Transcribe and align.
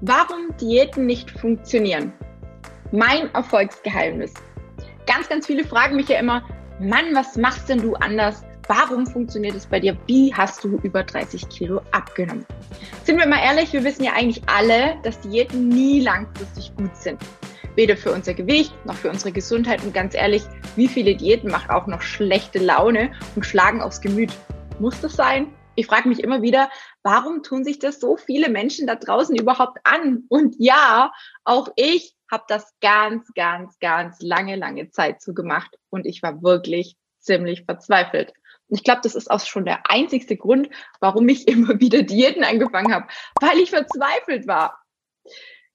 Warum 0.00 0.56
Diäten 0.60 1.06
nicht 1.06 1.30
funktionieren. 1.30 2.12
Mein 2.90 3.32
Erfolgsgeheimnis. 3.34 4.34
Ganz, 5.06 5.28
ganz 5.28 5.46
viele 5.46 5.64
fragen 5.64 5.96
mich 5.96 6.08
ja 6.08 6.18
immer, 6.18 6.42
Mann, 6.80 7.14
was 7.14 7.36
machst 7.36 7.68
denn 7.68 7.80
du 7.80 7.94
anders? 7.94 8.42
Warum 8.66 9.06
funktioniert 9.06 9.54
es 9.54 9.66
bei 9.66 9.78
dir? 9.78 9.96
Wie 10.06 10.34
hast 10.34 10.64
du 10.64 10.78
über 10.82 11.02
30 11.02 11.48
Kilo 11.48 11.80
abgenommen? 11.92 12.46
Sind 13.04 13.18
wir 13.18 13.26
mal 13.26 13.40
ehrlich, 13.40 13.72
wir 13.72 13.84
wissen 13.84 14.04
ja 14.04 14.12
eigentlich 14.12 14.42
alle, 14.46 14.96
dass 15.02 15.20
Diäten 15.20 15.68
nie 15.68 16.00
langfristig 16.00 16.74
gut 16.76 16.96
sind. 16.96 17.20
Weder 17.76 17.96
für 17.96 18.12
unser 18.12 18.34
Gewicht 18.34 18.72
noch 18.86 18.94
für 18.94 19.10
unsere 19.10 19.32
Gesundheit. 19.32 19.82
Und 19.84 19.92
ganz 19.92 20.14
ehrlich, 20.14 20.42
wie 20.76 20.88
viele 20.88 21.14
Diäten 21.14 21.50
machen 21.50 21.70
auch 21.70 21.86
noch 21.86 22.02
schlechte 22.02 22.58
Laune 22.58 23.12
und 23.36 23.44
schlagen 23.44 23.82
aufs 23.82 24.00
Gemüt? 24.00 24.32
Muss 24.78 25.00
das 25.00 25.14
sein? 25.14 25.48
Ich 25.74 25.86
frage 25.86 26.08
mich 26.08 26.20
immer 26.20 26.42
wieder, 26.42 26.70
warum 27.02 27.42
tun 27.42 27.64
sich 27.64 27.78
das 27.78 28.00
so 28.00 28.16
viele 28.16 28.48
Menschen 28.48 28.86
da 28.86 28.94
draußen 28.94 29.36
überhaupt 29.36 29.78
an? 29.84 30.24
Und 30.28 30.56
ja, 30.58 31.12
auch 31.44 31.68
ich 31.76 32.14
habe 32.30 32.44
das 32.48 32.72
ganz, 32.80 33.32
ganz, 33.34 33.78
ganz 33.78 34.20
lange, 34.20 34.56
lange 34.56 34.90
Zeit 34.90 35.22
so 35.22 35.34
gemacht 35.34 35.76
und 35.90 36.06
ich 36.06 36.22
war 36.22 36.42
wirklich 36.42 36.96
ziemlich 37.20 37.64
verzweifelt. 37.64 38.32
Und 38.68 38.78
ich 38.78 38.84
glaube, 38.84 39.00
das 39.02 39.14
ist 39.14 39.30
auch 39.30 39.40
schon 39.40 39.64
der 39.64 39.90
einzigste 39.90 40.36
Grund, 40.36 40.68
warum 41.00 41.28
ich 41.28 41.48
immer 41.48 41.80
wieder 41.80 42.02
Diäten 42.02 42.44
angefangen 42.44 42.94
habe, 42.94 43.06
weil 43.40 43.58
ich 43.58 43.70
verzweifelt 43.70 44.46
war. 44.46 44.80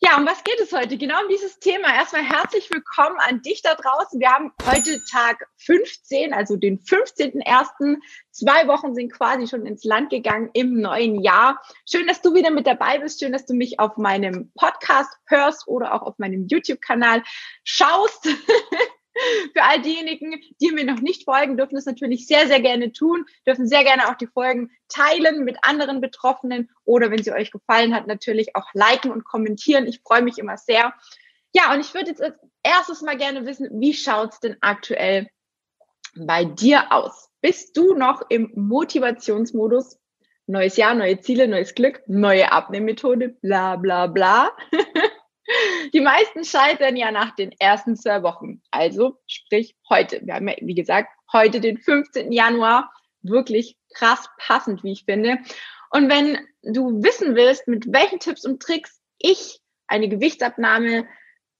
Ja, 0.01 0.15
um 0.15 0.25
was 0.25 0.45
geht 0.45 0.61
es 0.61 0.71
heute? 0.71 0.97
Genau 0.97 1.21
um 1.23 1.27
dieses 1.27 1.59
Thema. 1.59 1.93
Erstmal 1.93 2.23
herzlich 2.23 2.71
willkommen 2.71 3.17
an 3.19 3.41
dich 3.41 3.61
da 3.61 3.75
draußen. 3.75 4.17
Wir 4.17 4.29
haben 4.29 4.53
heute 4.65 4.97
Tag 5.11 5.45
15, 5.57 6.33
also 6.33 6.55
den 6.55 6.79
15.01. 6.79 7.97
Zwei 8.31 8.67
Wochen 8.69 8.95
sind 8.95 9.11
quasi 9.11 9.47
schon 9.47 9.65
ins 9.65 9.83
Land 9.83 10.09
gegangen 10.09 10.51
im 10.53 10.79
neuen 10.79 11.21
Jahr. 11.21 11.61
Schön, 11.85 12.07
dass 12.07 12.21
du 12.21 12.33
wieder 12.33 12.49
mit 12.49 12.65
dabei 12.65 12.99
bist. 12.99 13.19
Schön, 13.19 13.33
dass 13.33 13.45
du 13.45 13.53
mich 13.53 13.81
auf 13.81 13.97
meinem 13.97 14.53
Podcast 14.55 15.11
hörst 15.27 15.67
oder 15.67 15.93
auch 15.93 16.03
auf 16.03 16.17
meinem 16.17 16.47
YouTube-Kanal 16.47 17.21
schaust. 17.65 18.29
Für 19.53 19.63
all 19.63 19.81
diejenigen, 19.81 20.39
die 20.61 20.71
mir 20.71 20.85
noch 20.85 21.01
nicht 21.01 21.25
folgen, 21.25 21.57
dürfen 21.57 21.77
es 21.77 21.85
natürlich 21.85 22.27
sehr, 22.27 22.47
sehr 22.47 22.61
gerne 22.61 22.91
tun, 22.91 23.25
dürfen 23.45 23.67
sehr 23.67 23.83
gerne 23.83 24.09
auch 24.09 24.15
die 24.15 24.27
Folgen 24.27 24.71
teilen 24.87 25.43
mit 25.43 25.57
anderen 25.61 26.01
Betroffenen 26.01 26.69
oder 26.85 27.11
wenn 27.11 27.23
sie 27.23 27.31
euch 27.31 27.51
gefallen 27.51 27.93
hat, 27.93 28.07
natürlich 28.07 28.55
auch 28.55 28.67
liken 28.73 29.11
und 29.11 29.25
kommentieren. 29.25 29.87
Ich 29.87 30.01
freue 30.01 30.21
mich 30.21 30.37
immer 30.37 30.57
sehr. 30.57 30.93
Ja, 31.53 31.73
und 31.73 31.79
ich 31.79 31.93
würde 31.93 32.11
jetzt 32.11 32.21
als 32.21 32.35
erstes 32.63 33.01
mal 33.01 33.17
gerne 33.17 33.45
wissen, 33.45 33.69
wie 33.79 33.93
schaut's 33.93 34.39
denn 34.39 34.57
aktuell 34.61 35.27
bei 36.15 36.45
dir 36.45 36.91
aus? 36.91 37.29
Bist 37.41 37.77
du 37.77 37.93
noch 37.95 38.21
im 38.29 38.51
Motivationsmodus? 38.55 39.97
Neues 40.47 40.77
Jahr, 40.77 40.95
neue 40.95 41.19
Ziele, 41.19 41.47
neues 41.47 41.75
Glück, 41.75 42.01
neue 42.07 42.51
Abnehmmethode, 42.51 43.29
bla 43.29 43.75
bla 43.75 44.07
bla. 44.07 44.51
Die 45.93 46.01
meisten 46.01 46.43
scheitern 46.43 46.95
ja 46.95 47.11
nach 47.11 47.35
den 47.35 47.51
ersten 47.59 47.95
zwei 47.95 48.23
Wochen. 48.23 48.61
Also 48.71 49.17
sprich 49.27 49.75
heute. 49.89 50.21
Wir 50.23 50.35
haben 50.35 50.47
ja, 50.47 50.55
wie 50.61 50.75
gesagt, 50.75 51.09
heute 51.31 51.59
den 51.59 51.77
15. 51.77 52.31
Januar. 52.31 52.91
Wirklich 53.21 53.77
krass 53.93 54.29
passend, 54.37 54.83
wie 54.83 54.93
ich 54.93 55.05
finde. 55.05 55.39
Und 55.91 56.09
wenn 56.09 56.37
du 56.63 57.03
wissen 57.03 57.35
willst, 57.35 57.67
mit 57.67 57.91
welchen 57.91 58.19
Tipps 58.19 58.45
und 58.45 58.61
Tricks 58.61 59.01
ich 59.17 59.59
eine 59.87 60.07
Gewichtsabnahme 60.07 61.07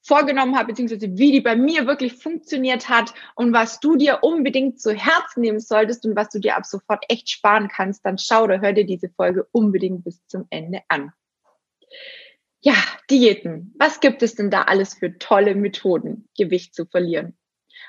vorgenommen 0.01 0.57
habe, 0.57 0.67
beziehungsweise 0.67 1.17
wie 1.17 1.31
die 1.31 1.41
bei 1.41 1.55
mir 1.55 1.85
wirklich 1.85 2.13
funktioniert 2.13 2.87
hat 2.87 3.13
und 3.35 3.51
was 3.53 3.79
du 3.79 3.97
dir 3.97 4.19
unbedingt 4.21 4.79
zu 4.79 4.93
Herzen 4.93 5.41
nehmen 5.41 5.59
solltest 5.59 6.05
und 6.05 6.15
was 6.15 6.29
du 6.29 6.39
dir 6.39 6.55
ab 6.55 6.65
sofort 6.65 7.03
echt 7.09 7.29
sparen 7.29 7.67
kannst, 7.67 8.05
dann 8.05 8.17
schau 8.17 8.43
oder 8.43 8.61
hör 8.61 8.73
dir 8.73 8.85
diese 8.85 9.09
Folge 9.09 9.47
unbedingt 9.51 10.03
bis 10.03 10.25
zum 10.27 10.47
Ende 10.49 10.81
an. 10.87 11.11
Ja, 12.61 12.75
Diäten. 13.09 13.73
Was 13.79 13.99
gibt 14.01 14.21
es 14.21 14.35
denn 14.35 14.51
da 14.51 14.63
alles 14.63 14.93
für 14.93 15.17
tolle 15.17 15.55
Methoden, 15.55 16.27
Gewicht 16.37 16.75
zu 16.75 16.85
verlieren? 16.85 17.37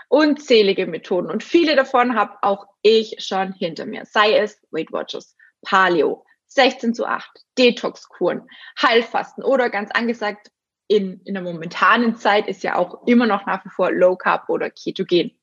Unzählige 0.09 0.87
Methoden 0.87 1.31
und 1.31 1.43
viele 1.43 1.77
davon 1.77 2.15
habe 2.15 2.39
auch 2.43 2.67
ich 2.83 3.17
schon 3.19 3.53
hinter 3.53 3.87
mir. 3.87 4.05
Sei 4.07 4.37
es 4.37 4.61
Weight 4.71 4.93
Watchers, 4.93 5.37
Paleo, 5.63 6.25
16 6.47 6.95
zu 6.95 7.07
8, 7.07 7.29
Detox-Kuren, 7.59 8.49
Heilfasten 8.81 9.45
oder 9.45 9.71
ganz 9.71 9.91
angesagt 9.93 10.51
in, 10.91 11.21
in 11.25 11.35
der 11.35 11.43
momentanen 11.45 12.17
Zeit 12.17 12.49
ist 12.49 12.65
ja 12.65 12.75
auch 12.75 13.07
immer 13.07 13.27
noch 13.27 13.47
nach 13.47 13.65
wie 13.65 13.69
vor 13.69 13.93
Low 13.93 14.17
Carb 14.17 14.49
oder 14.49 14.71
Ketogen. 14.71 15.40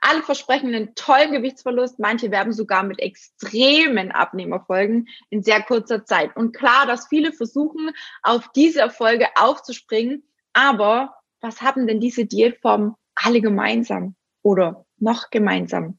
Alle 0.00 0.22
versprechen 0.22 0.74
einen 0.74 0.94
tollen 0.94 1.32
Gewichtsverlust. 1.32 1.98
Manche 1.98 2.30
werben 2.30 2.52
sogar 2.52 2.82
mit 2.82 3.00
extremen 3.00 4.12
Abnehmerfolgen 4.12 5.08
in 5.30 5.42
sehr 5.42 5.62
kurzer 5.62 6.04
Zeit. 6.04 6.36
Und 6.36 6.56
klar, 6.56 6.86
dass 6.86 7.08
viele 7.08 7.32
versuchen, 7.32 7.90
auf 8.22 8.48
diese 8.52 8.80
Erfolge 8.80 9.28
aufzuspringen. 9.36 10.24
Aber 10.52 11.14
was 11.40 11.62
haben 11.62 11.86
denn 11.86 12.00
diese 12.00 12.26
Diätformen 12.26 12.94
alle 13.14 13.40
gemeinsam 13.40 14.14
oder 14.42 14.86
noch 14.98 15.30
gemeinsam? 15.30 15.98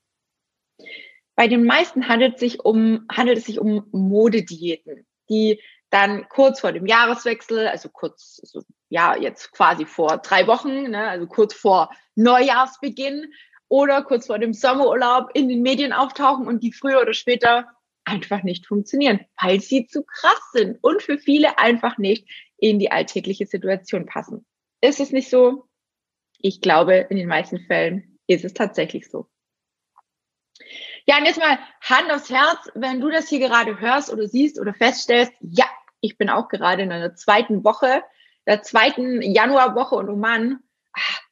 Bei 1.36 1.48
den 1.48 1.66
meisten 1.66 2.08
handelt, 2.08 2.40
sich 2.40 2.60
um, 2.60 3.06
handelt 3.12 3.40
es 3.40 3.46
sich 3.46 3.60
um 3.60 3.88
Modediäten, 3.92 5.08
die 5.30 5.60
dann 5.90 6.28
kurz 6.30 6.60
vor 6.62 6.72
dem 6.72 6.86
Jahreswechsel, 6.86 7.68
also 7.68 7.90
kurz, 7.90 8.40
also 8.44 8.66
ja, 8.90 9.16
jetzt 9.16 9.52
quasi 9.52 9.86
vor 9.86 10.18
drei 10.18 10.48
Wochen, 10.48 10.90
ne, 10.90 11.08
also 11.08 11.28
kurz 11.28 11.54
vor 11.54 11.90
Neujahrsbeginn, 12.16 13.34
oder 13.72 14.02
kurz 14.02 14.28
vor 14.28 14.38
dem 14.38 14.54
Sommerurlaub 14.54 15.30
in 15.34 15.48
den 15.48 15.62
Medien 15.62 15.94
auftauchen 15.94 16.46
und 16.46 16.62
die 16.62 16.74
früher 16.74 17.02
oder 17.02 17.14
später 17.14 17.70
einfach 18.04 18.44
nicht 18.44 18.68
funktionieren, 18.68 19.22
weil 19.42 19.62
sie 19.62 19.88
zu 19.88 20.04
krass 20.04 20.42
sind 20.52 20.78
und 20.82 21.02
für 21.02 21.18
viele 21.18 21.58
einfach 21.58 21.98
nicht 21.98 22.28
in 22.58 22.80
die 22.80 22.92
alltägliche 22.92 23.46
Situation 23.46 24.06
passen. 24.06 24.46
Ist 24.82 25.00
es 25.00 25.14
nicht 25.14 25.30
so? 25.30 25.70
Ich 26.38 26.60
glaube, 26.60 27.08
in 27.10 27.16
den 27.16 27.30
meisten 27.30 27.60
Fällen 27.60 28.20
ist 28.28 28.44
es 28.44 28.54
tatsächlich 28.54 29.10
so. 29.10 29.30
Ja, 31.06 31.18
und 31.18 31.26
jetzt 31.26 31.40
mal 31.40 31.58
Hand 31.80 32.12
aufs 32.12 32.30
Herz, 32.30 32.70
wenn 32.76 33.00
du 33.00 33.10
das 33.10 33.30
hier 33.30 33.40
gerade 33.40 33.80
hörst 33.80 34.12
oder 34.12 34.28
siehst 34.28 34.60
oder 34.60 34.74
feststellst, 34.74 35.32
ja, 35.40 35.66
ich 36.02 36.18
bin 36.18 36.30
auch 36.30 36.50
gerade 36.50 36.84
in 36.84 36.92
einer 36.92 37.16
zweiten 37.16 37.64
Woche, 37.64 38.04
der 38.46 38.64
zweiten 38.64 39.22
Januarwoche 39.22 39.96
und 39.96 40.10
oh 40.10 40.18
Mann, 40.18 40.60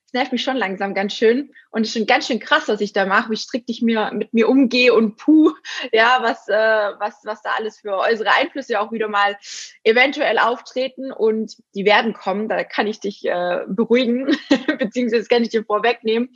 das 0.09 0.14
nervt 0.14 0.31
mich 0.31 0.42
schon 0.42 0.58
langsam 0.58 0.96
ganz 0.96 1.14
schön. 1.14 1.52
Und 1.70 1.84
es 1.84 1.90
ist 1.90 1.94
schon 1.94 2.08
ganz 2.08 2.25
schön 2.25 2.40
krass, 2.40 2.68
was 2.68 2.81
ich 2.81 2.94
da 2.94 3.06
mache, 3.06 3.30
wie 3.30 3.38
strikt 3.38 3.70
ich 3.70 3.84
mir 3.84 4.09
mit 4.12 4.34
mir 4.34 4.50
umgehe 4.50 4.92
und 4.92 5.18
puh, 5.18 5.52
ja, 5.92 6.18
was, 6.24 6.47
äh, 6.47 7.00
was, 7.00 7.22
was 7.25 7.44
da 7.44 7.52
alles 7.56 7.80
für 7.80 7.96
äußere 7.96 8.34
Einflüsse 8.36 8.80
auch 8.80 8.92
wieder 8.92 9.08
mal 9.08 9.38
eventuell 9.84 10.40
auftreten 10.40 11.12
und 11.12 11.58
die 11.75 11.86
werden 11.86 12.14
kommen. 12.14 12.50
Da 12.50 12.64
kann 12.64 12.88
ich 12.88 13.00
dich 13.00 13.24
äh, 13.24 13.66
beruhigen, 13.68 14.36
beziehungsweise 14.80 15.28
kann 15.28 15.44
ich 15.44 15.50
dir 15.50 15.64
vorwegnehmen, 15.64 16.34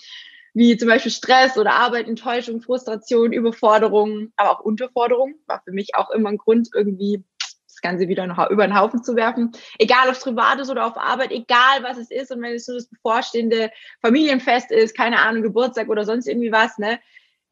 wie 0.53 0.77
zum 0.77 0.87
Beispiel 0.87 1.11
Stress 1.11 1.57
oder 1.57 1.73
Arbeit, 1.73 2.07
Enttäuschung, 2.07 2.61
Frustration, 2.61 3.33
Überforderung, 3.33 4.31
aber 4.35 4.51
auch 4.51 4.59
Unterforderung 4.59 5.33
war 5.47 5.63
für 5.65 5.71
mich 5.71 5.95
auch 5.95 6.11
immer 6.11 6.29
ein 6.29 6.37
Grund, 6.37 6.69
irgendwie 6.75 7.23
Ganze 7.83 8.07
wieder 8.07 8.25
über 8.49 8.65
den 8.65 8.77
Haufen 8.77 9.03
zu 9.03 9.15
werfen. 9.15 9.51
Egal, 9.77 10.07
ob 10.07 10.13
es 10.13 10.21
privat 10.21 10.59
ist 10.59 10.71
oder 10.71 10.87
auf 10.87 10.97
Arbeit, 10.97 11.31
egal 11.31 11.83
was 11.83 11.97
es 11.97 12.09
ist. 12.09 12.31
Und 12.31 12.41
wenn 12.41 12.55
es 12.55 12.65
so 12.65 12.73
das 12.73 12.87
bevorstehende 12.87 13.69
Familienfest 14.01 14.71
ist, 14.71 14.97
keine 14.97 15.19
Ahnung, 15.19 15.43
Geburtstag 15.43 15.89
oder 15.89 16.05
sonst 16.05 16.27
irgendwie 16.27 16.51
was, 16.51 16.79
ne? 16.79 16.99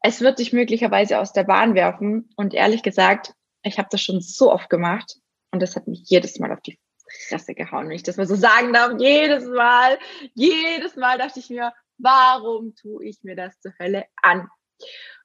Es 0.04 0.20
wird 0.20 0.40
dich 0.40 0.52
möglicherweise 0.52 1.20
aus 1.20 1.32
der 1.32 1.44
Bahn 1.44 1.76
werfen. 1.76 2.28
Und 2.34 2.54
ehrlich 2.54 2.82
gesagt, 2.82 3.34
ich 3.62 3.78
habe 3.78 3.88
das 3.92 4.02
schon 4.02 4.20
so 4.20 4.50
oft 4.50 4.68
gemacht. 4.68 5.14
Und 5.52 5.62
das 5.62 5.76
hat 5.76 5.86
mich 5.86 6.02
jedes 6.06 6.40
Mal 6.40 6.50
auf 6.50 6.60
die 6.62 6.80
Fresse 7.28 7.54
gehauen, 7.54 7.88
wenn 7.88 7.96
ich 7.96 8.02
das 8.02 8.16
mal 8.16 8.26
so 8.26 8.34
sagen 8.34 8.72
darf. 8.72 8.98
Jedes 8.98 9.46
Mal, 9.46 9.98
jedes 10.34 10.96
Mal 10.96 11.18
dachte 11.18 11.38
ich 11.38 11.50
mir, 11.50 11.72
warum 11.98 12.74
tue 12.74 13.04
ich 13.04 13.22
mir 13.22 13.36
das 13.36 13.60
zur 13.60 13.72
Hölle 13.78 14.06
an? 14.22 14.48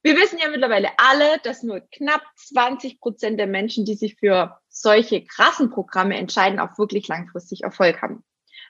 Wir 0.03 0.15
wissen 0.15 0.39
ja 0.39 0.49
mittlerweile 0.49 0.89
alle, 0.97 1.39
dass 1.43 1.63
nur 1.63 1.81
knapp 1.91 2.21
20 2.35 2.99
Prozent 2.99 3.39
der 3.39 3.47
Menschen, 3.47 3.85
die 3.85 3.95
sich 3.95 4.15
für 4.15 4.59
solche 4.81 5.23
krassen 5.23 5.69
Programme 5.69 6.17
entscheiden, 6.17 6.59
auch 6.59 6.77
wirklich 6.77 7.07
langfristig 7.07 7.63
Erfolg 7.63 8.01
haben. 8.01 8.23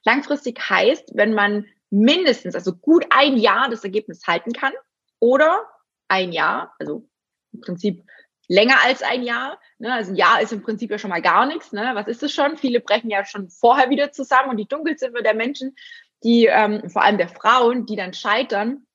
Langfristig 0.04 0.60
heißt, 0.70 1.12
wenn 1.16 1.34
man 1.34 1.66
mindestens, 1.90 2.56
also 2.56 2.74
gut 2.74 3.06
ein 3.10 3.38
Jahr 3.38 3.70
das 3.70 3.84
Ergebnis 3.84 4.26
halten 4.28 4.54
kann 4.54 4.74
oder 5.20 5.66
ein 6.08 6.32
Jahr, 6.32 6.74
also 6.80 7.08
im 7.54 7.62
Prinzip 7.62 8.04
länger 8.48 8.78
als 8.86 9.04
ein 9.04 9.24
Jahr. 9.24 9.60
Ne? 9.78 9.94
Also 9.94 10.12
ein 10.12 10.16
Jahr 10.16 10.42
ist 10.42 10.54
im 10.54 10.62
Prinzip 10.62 10.92
ja 10.92 10.98
schon 10.98 11.10
mal 11.10 11.22
gar 11.22 11.46
nichts. 11.46 11.72
Ne? 11.72 11.92
Was 11.94 12.08
ist 12.08 12.24
es 12.24 12.34
schon? 12.34 12.58
Viele 12.58 12.80
brechen 12.80 13.10
ja 13.10 13.26
schon 13.26 13.50
vorher 13.50 13.90
wieder 13.90 14.12
zusammen 14.12 14.52
und 14.52 14.58
die 14.58 14.68
Dunkelziffer 14.68 15.22
der 15.22 15.36
Menschen, 15.36 15.76
die 16.24 16.46
ähm, 16.46 16.90
vor 16.90 17.04
allem 17.04 17.18
der 17.18 17.30
Frauen, 17.30 17.86
die 17.86 17.96
dann 17.96 18.14
scheitern, 18.14 18.88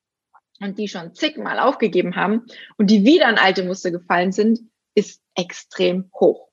und 0.62 0.78
die 0.78 0.88
schon 0.88 1.14
zigmal 1.14 1.58
aufgegeben 1.58 2.16
haben 2.16 2.46
und 2.78 2.88
die 2.90 3.04
wieder 3.04 3.28
in 3.28 3.38
alte 3.38 3.64
Muster 3.64 3.90
gefallen 3.90 4.32
sind, 4.32 4.60
ist 4.94 5.20
extrem 5.34 6.10
hoch. 6.18 6.51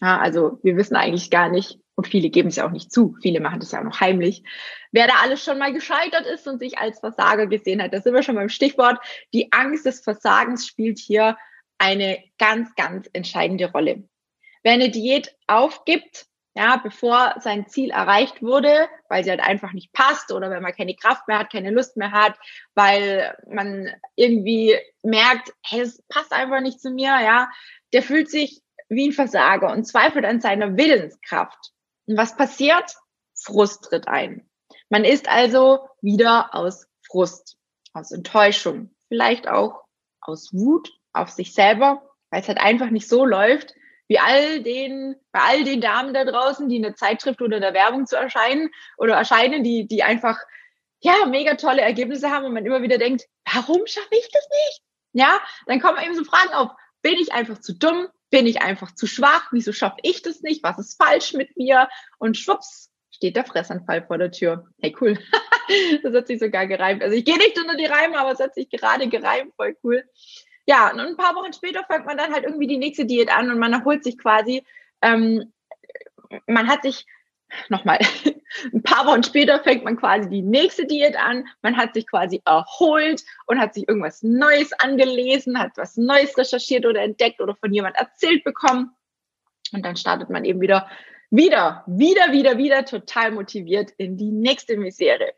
Ja, 0.00 0.18
also 0.18 0.58
wir 0.62 0.76
wissen 0.76 0.96
eigentlich 0.96 1.30
gar 1.30 1.48
nicht, 1.48 1.78
und 1.94 2.06
viele 2.06 2.30
geben 2.30 2.48
es 2.48 2.56
ja 2.56 2.66
auch 2.66 2.70
nicht 2.70 2.90
zu, 2.90 3.16
viele 3.20 3.40
machen 3.40 3.60
das 3.60 3.72
ja 3.72 3.80
auch 3.80 3.84
noch 3.84 4.00
heimlich, 4.00 4.42
wer 4.92 5.06
da 5.06 5.14
alles 5.22 5.44
schon 5.44 5.58
mal 5.58 5.72
gescheitert 5.72 6.24
ist 6.26 6.48
und 6.48 6.58
sich 6.58 6.78
als 6.78 7.00
Versager 7.00 7.46
gesehen 7.46 7.82
hat. 7.82 7.92
Da 7.92 8.00
sind 8.00 8.14
wir 8.14 8.22
schon 8.22 8.36
beim 8.36 8.48
Stichwort. 8.48 8.98
Die 9.34 9.52
Angst 9.52 9.84
des 9.84 10.00
Versagens 10.00 10.66
spielt 10.66 10.98
hier 10.98 11.36
eine 11.76 12.22
ganz, 12.38 12.74
ganz 12.74 13.08
entscheidende 13.12 13.70
Rolle. 13.70 14.04
Wer 14.62 14.72
eine 14.72 14.90
Diät 14.90 15.36
aufgibt, 15.46 16.26
ja, 16.54 16.76
bevor 16.76 17.34
sein 17.38 17.66
Ziel 17.68 17.90
erreicht 17.90 18.42
wurde, 18.42 18.88
weil 19.08 19.22
sie 19.22 19.30
halt 19.30 19.40
einfach 19.40 19.72
nicht 19.72 19.92
passt 19.92 20.32
oder 20.32 20.50
wenn 20.50 20.62
man 20.62 20.72
keine 20.72 20.94
Kraft 20.94 21.28
mehr 21.28 21.38
hat, 21.38 21.52
keine 21.52 21.70
Lust 21.70 21.96
mehr 21.96 22.12
hat, 22.12 22.38
weil 22.74 23.36
man 23.48 23.88
irgendwie 24.16 24.76
merkt, 25.02 25.52
hey, 25.64 25.82
es 25.82 26.02
passt 26.08 26.32
einfach 26.32 26.60
nicht 26.60 26.80
zu 26.80 26.90
mir, 26.90 27.20
ja, 27.22 27.48
der 27.92 28.02
fühlt 28.02 28.30
sich 28.30 28.62
wie 28.90 29.08
ein 29.08 29.12
Versager 29.12 29.72
und 29.72 29.84
zweifelt 29.84 30.24
an 30.24 30.40
seiner 30.40 30.76
Willenskraft. 30.76 31.72
Und 32.06 32.16
was 32.16 32.36
passiert? 32.36 32.96
Frust 33.34 33.84
tritt 33.84 34.08
ein. 34.08 34.48
Man 34.90 35.04
ist 35.04 35.28
also 35.28 35.88
wieder 36.02 36.54
aus 36.54 36.86
Frust, 37.06 37.56
aus 37.92 38.10
Enttäuschung, 38.10 38.94
vielleicht 39.08 39.48
auch 39.48 39.84
aus 40.20 40.52
Wut 40.52 40.90
auf 41.12 41.30
sich 41.30 41.54
selber, 41.54 42.02
weil 42.30 42.42
es 42.42 42.48
halt 42.48 42.58
einfach 42.58 42.90
nicht 42.90 43.08
so 43.08 43.24
läuft, 43.24 43.74
wie 44.08 44.18
all 44.18 44.62
den, 44.62 45.14
bei 45.30 45.40
all 45.40 45.64
den 45.64 45.80
Damen 45.80 46.12
da 46.12 46.24
draußen, 46.24 46.68
die 46.68 46.76
in 46.76 46.82
der 46.82 46.96
Zeitschrift 46.96 47.40
oder 47.40 47.60
der 47.60 47.74
Werbung 47.74 48.06
zu 48.06 48.16
erscheinen 48.16 48.70
oder 48.98 49.14
erscheinen, 49.14 49.62
die, 49.62 49.86
die 49.86 50.02
einfach, 50.02 50.36
ja, 50.98 51.26
mega 51.26 51.54
tolle 51.54 51.82
Ergebnisse 51.82 52.30
haben 52.30 52.44
und 52.44 52.52
man 52.52 52.66
immer 52.66 52.82
wieder 52.82 52.98
denkt, 52.98 53.26
warum 53.52 53.86
schaffe 53.86 54.08
ich 54.10 54.28
das 54.32 54.48
nicht? 54.50 54.82
Ja, 55.12 55.40
dann 55.66 55.80
kommen 55.80 56.02
eben 56.04 56.14
so 56.14 56.24
Fragen 56.24 56.52
auf, 56.52 56.70
bin 57.02 57.14
ich 57.14 57.32
einfach 57.32 57.60
zu 57.60 57.72
dumm? 57.72 58.08
Bin 58.30 58.46
ich 58.46 58.62
einfach 58.62 58.94
zu 58.94 59.06
schwach? 59.06 59.48
Wieso 59.52 59.72
schaffe 59.72 59.98
ich 60.02 60.22
das 60.22 60.40
nicht? 60.42 60.62
Was 60.62 60.78
ist 60.78 61.02
falsch 61.02 61.34
mit 61.34 61.56
mir? 61.56 61.88
Und 62.18 62.36
schwupps, 62.36 62.90
steht 63.10 63.36
der 63.36 63.44
Fressanfall 63.44 64.06
vor 64.06 64.18
der 64.18 64.30
Tür. 64.30 64.66
Hey, 64.80 64.96
cool. 65.00 65.18
das 66.02 66.14
hat 66.14 66.26
sich 66.26 66.38
sogar 66.38 66.66
gereimt. 66.66 67.02
Also 67.02 67.16
ich 67.16 67.24
gehe 67.24 67.36
nicht 67.36 67.58
unter 67.58 67.76
die 67.76 67.86
Reime, 67.86 68.18
aber 68.18 68.32
es 68.32 68.40
hat 68.40 68.54
sich 68.54 68.70
gerade 68.70 69.08
gereimt. 69.08 69.52
Voll 69.56 69.76
cool. 69.84 70.04
Ja, 70.66 70.90
und 70.90 71.00
ein 71.00 71.16
paar 71.16 71.34
Wochen 71.34 71.52
später 71.52 71.84
fängt 71.90 72.06
man 72.06 72.16
dann 72.16 72.32
halt 72.32 72.44
irgendwie 72.44 72.66
die 72.66 72.78
nächste 72.78 73.04
Diät 73.04 73.28
an 73.30 73.50
und 73.50 73.58
man 73.58 73.72
erholt 73.72 74.04
sich 74.04 74.16
quasi. 74.16 74.64
Ähm, 75.02 75.52
man 76.46 76.68
hat 76.68 76.82
sich 76.82 77.06
nochmal, 77.68 77.98
ein 78.72 78.82
paar 78.82 79.06
Wochen 79.06 79.22
später 79.22 79.62
fängt 79.62 79.84
man 79.84 79.96
quasi 79.96 80.28
die 80.28 80.42
nächste 80.42 80.86
Diät 80.86 81.16
an. 81.16 81.46
Man 81.62 81.76
hat 81.76 81.94
sich 81.94 82.06
quasi 82.06 82.42
erholt 82.44 83.22
und 83.46 83.60
hat 83.60 83.74
sich 83.74 83.88
irgendwas 83.88 84.22
Neues 84.22 84.72
angelesen, 84.74 85.58
hat 85.58 85.72
was 85.76 85.96
Neues 85.96 86.36
recherchiert 86.36 86.86
oder 86.86 87.02
entdeckt 87.02 87.40
oder 87.40 87.54
von 87.56 87.72
jemand 87.72 87.96
erzählt 87.96 88.44
bekommen. 88.44 88.90
Und 89.72 89.84
dann 89.84 89.96
startet 89.96 90.30
man 90.30 90.44
eben 90.44 90.60
wieder, 90.60 90.88
wieder, 91.30 91.84
wieder, 91.86 92.32
wieder, 92.32 92.58
wieder 92.58 92.84
total 92.84 93.30
motiviert 93.30 93.92
in 93.98 94.16
die 94.16 94.32
nächste 94.32 94.76
Misere. 94.76 95.32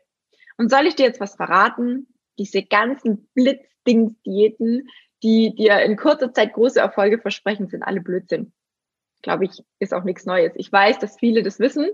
Und 0.57 0.69
soll 0.69 0.87
ich 0.87 0.95
dir 0.95 1.05
jetzt 1.05 1.19
was 1.19 1.35
verraten? 1.35 2.07
Diese 2.39 2.63
ganzen 2.63 3.29
Blitzdings-Diäten, 3.35 4.89
die 5.21 5.53
dir 5.55 5.79
in 5.81 5.97
kurzer 5.97 6.33
Zeit 6.33 6.53
große 6.53 6.79
Erfolge 6.79 7.19
versprechen, 7.19 7.67
sind 7.67 7.83
alle 7.83 8.01
Blödsinn 8.01 8.53
glaube 9.23 9.45
ich, 9.45 9.63
ist 9.79 9.93
auch 9.93 10.03
nichts 10.03 10.25
Neues. 10.25 10.53
Ich 10.55 10.71
weiß, 10.71 10.99
dass 10.99 11.17
viele 11.17 11.41
das 11.41 11.59
wissen 11.59 11.89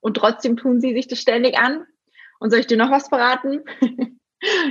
und 0.00 0.16
trotzdem 0.16 0.56
tun 0.56 0.80
sie 0.80 0.94
sich 0.94 1.08
das 1.08 1.20
ständig 1.20 1.58
an. 1.58 1.84
Und 2.40 2.50
soll 2.50 2.60
ich 2.60 2.66
dir 2.66 2.76
noch 2.76 2.90
was 2.90 3.08
verraten? 3.08 3.64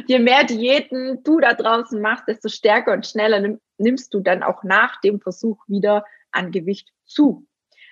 Je 0.08 0.20
mehr 0.20 0.46
Diäten 0.46 1.22
du 1.24 1.40
da 1.40 1.54
draußen 1.54 2.02
machst, 2.02 2.28
desto 2.28 2.48
stärker 2.48 2.94
und 2.94 3.06
schneller 3.06 3.58
nimmst 3.78 4.14
du 4.14 4.22
dann 4.22 4.42
auch 4.42 4.64
nach 4.64 5.02
dem 5.02 5.20
Versuch 5.20 5.62
wieder 5.68 6.06
an 6.32 6.52
Gewicht 6.52 6.90
zu. 7.06 7.46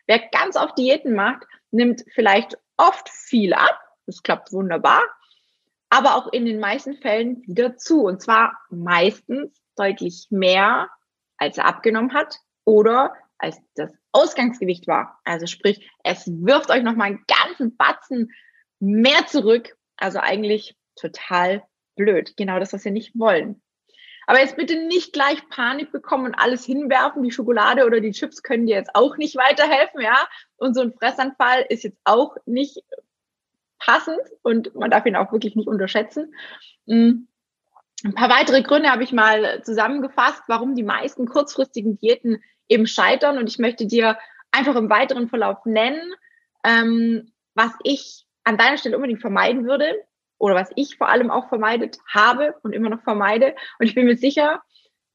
Wer 0.08 0.20
ganz 0.30 0.56
oft 0.56 0.78
Diäten 0.78 1.14
macht, 1.14 1.44
nimmt 1.72 2.06
vielleicht 2.14 2.58
oft 2.78 3.10
viel 3.10 3.54
ab. 3.54 3.80
Das 4.06 4.24
klappt 4.24 4.54
wunderbar. 4.54 5.04
Aber 5.90 6.16
auch 6.16 6.32
in 6.32 6.46
den 6.46 6.60
meisten 6.60 6.96
Fällen 6.96 7.44
wieder 7.46 7.76
zu. 7.76 8.04
Und 8.06 8.22
zwar 8.22 8.58
meistens 8.70 9.62
deutlich 9.76 10.28
mehr, 10.30 10.90
als 11.38 11.58
er 11.58 11.66
abgenommen 11.66 12.14
hat 12.14 12.40
oder 12.64 13.14
als 13.38 13.58
das 13.76 13.92
Ausgangsgewicht 14.16 14.88
war. 14.88 15.20
Also 15.26 15.46
sprich, 15.46 15.92
es 16.04 16.26
wirft 16.28 16.70
euch 16.70 16.84
nochmal 16.84 17.08
einen 17.08 17.26
ganzen 17.28 17.76
Batzen 17.76 18.32
mehr 18.80 19.28
zurück. 19.28 19.78
Also 19.98 20.20
eigentlich 20.20 20.76
total 20.96 21.64
blöd. 21.96 22.36
Genau 22.38 22.60
das, 22.60 22.74
was 22.74 22.86
wir 22.86 22.92
nicht 22.92 23.18
wollen. 23.18 23.62
Aber 24.28 24.40
jetzt 24.40 24.56
bitte 24.56 24.88
nicht 24.88 25.14
gleich 25.14 25.48
Panik 25.50 25.92
bekommen 25.92 26.26
und 26.26 26.36
alles 26.36 26.66
hinwerfen. 26.66 27.24
Die 27.24 27.32
Schokolade 27.32 27.86
oder 27.86 28.00
die 28.00 28.12
Chips 28.12 28.42
können 28.42 28.66
dir 28.66 28.76
jetzt 28.76 28.96
auch 28.96 29.18
nicht 29.18 29.36
weiterhelfen, 29.36 30.02
ja. 30.02 30.28
Und 30.58 30.74
so 30.74 30.82
ein 30.82 30.94
Fressanfall 30.94 31.66
ist 31.70 31.84
jetzt 31.84 32.00
auch 32.06 32.36
nicht 32.46 32.84
passend 33.78 34.22
und 34.42 34.74
man 34.76 34.90
darf 34.90 35.06
ihn 35.06 35.16
auch 35.16 35.32
wirklich 35.32 35.56
nicht 35.56 35.68
unterschätzen. 35.68 36.34
Hm. 36.88 37.28
Ein 38.04 38.14
paar 38.14 38.30
weitere 38.30 38.62
Gründe 38.62 38.90
habe 38.90 39.04
ich 39.04 39.12
mal 39.12 39.64
zusammengefasst, 39.64 40.44
warum 40.48 40.76
die 40.76 40.84
meisten 40.84 41.28
kurzfristigen 41.28 41.98
Diäten 41.98 42.42
eben 42.68 42.88
scheitern. 42.88 43.38
Und 43.38 43.50
ich 43.50 43.60
möchte 43.60 43.86
dir 43.86 44.18
einfach 44.52 44.76
im 44.76 44.90
weiteren 44.90 45.30
Verlauf 45.30 45.66
nennen, 45.66 46.14
ähm, 46.64 47.32
was 47.54 47.72
ich 47.84 48.26
an 48.44 48.58
deiner 48.58 48.78
Stelle 48.78 48.96
unbedingt 48.96 49.22
vermeiden 49.22 49.66
würde 49.66 49.94
oder 50.38 50.56
was 50.56 50.70
ich 50.76 50.98
vor 50.98 51.10
allem 51.10 51.32
auch 51.32 51.50
vermeidet 51.50 51.98
habe 52.08 52.56
und 52.64 52.74
immer 52.74 52.90
noch 52.90 53.04
vermeide. 53.04 53.56
Und 53.80 53.88
ich 53.88 53.96
bin 53.96 54.06
mir 54.06 54.18
sicher, 54.18 54.62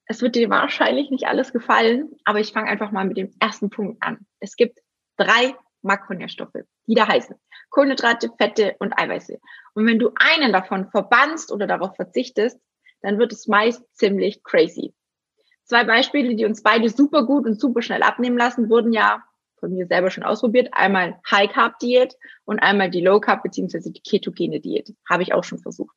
es 0.07 0.23
wird 0.23 0.35
dir 0.35 0.51
wahrscheinlich 0.51 1.11
nicht 1.11 1.27
alles 1.27 1.53
gefallen, 1.53 2.11
aber 2.25 2.41
ich 2.41 2.53
fange 2.53 2.69
einfach 2.69 2.91
mal 2.91 3.05
mit 3.05 3.17
dem 3.17 3.33
ersten 3.39 3.71
Punkt 3.71 4.03
an. 4.03 4.27
Es 4.41 4.57
gibt 4.57 4.81
drei 5.17 5.55
Makronährstoffe, 5.83 6.65
die 6.87 6.95
da 6.95 7.07
heißen 7.07 7.37
Kohlenhydrate, 7.71 8.31
Fette 8.37 8.77
und 8.81 8.93
Eiweiße. 8.93 9.39
Und 9.75 9.87
wenn 9.87 9.99
du 9.99 10.11
einen 10.17 10.53
davon 10.53 10.91
verbannst 10.91 11.53
oder 11.53 11.67
darauf 11.67 11.95
verzichtest, 11.97 12.61
dann 13.03 13.19
wird 13.19 13.33
es 13.33 13.47
meist 13.47 13.83
ziemlich 13.97 14.43
crazy. 14.43 14.93
Zwei 15.71 15.85
Beispiele, 15.85 16.35
die 16.35 16.47
uns 16.47 16.65
beide 16.65 16.89
super 16.89 17.25
gut 17.25 17.47
und 17.47 17.61
super 17.61 17.81
schnell 17.81 18.03
abnehmen 18.03 18.37
lassen, 18.37 18.69
wurden 18.69 18.93
ja 18.93 19.23
von 19.61 19.73
mir 19.73 19.87
selber 19.87 20.11
schon 20.11 20.25
ausprobiert. 20.25 20.71
Einmal 20.73 21.21
High 21.31 21.53
Carb 21.53 21.79
Diät 21.79 22.17
und 22.45 22.59
einmal 22.59 22.91
die 22.91 23.01
Low 23.01 23.21
Carb 23.21 23.45
beziehungsweise 23.45 23.93
die 23.93 24.01
ketogene 24.01 24.59
Diät. 24.59 24.93
Habe 25.09 25.23
ich 25.23 25.33
auch 25.33 25.45
schon 25.45 25.61
versucht. 25.61 25.95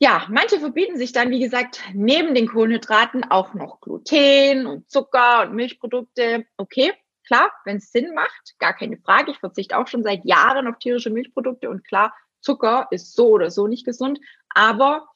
Ja, 0.00 0.26
manche 0.28 0.58
verbieten 0.58 0.96
sich 0.96 1.12
dann, 1.12 1.30
wie 1.30 1.38
gesagt, 1.38 1.80
neben 1.94 2.34
den 2.34 2.48
Kohlenhydraten 2.48 3.22
auch 3.30 3.54
noch 3.54 3.80
Gluten 3.80 4.66
und 4.66 4.90
Zucker 4.90 5.42
und 5.42 5.54
Milchprodukte. 5.54 6.44
Okay, 6.56 6.92
klar, 7.24 7.52
wenn 7.64 7.76
es 7.76 7.92
Sinn 7.92 8.12
macht, 8.12 8.58
gar 8.58 8.74
keine 8.74 8.96
Frage. 8.96 9.30
Ich 9.30 9.38
verzichte 9.38 9.78
auch 9.78 9.86
schon 9.86 10.02
seit 10.02 10.24
Jahren 10.24 10.66
auf 10.66 10.80
tierische 10.80 11.10
Milchprodukte 11.10 11.70
und 11.70 11.84
klar, 11.84 12.12
Zucker 12.40 12.88
ist 12.90 13.14
so 13.14 13.28
oder 13.28 13.52
so 13.52 13.68
nicht 13.68 13.84
gesund. 13.84 14.18
Aber 14.48 15.06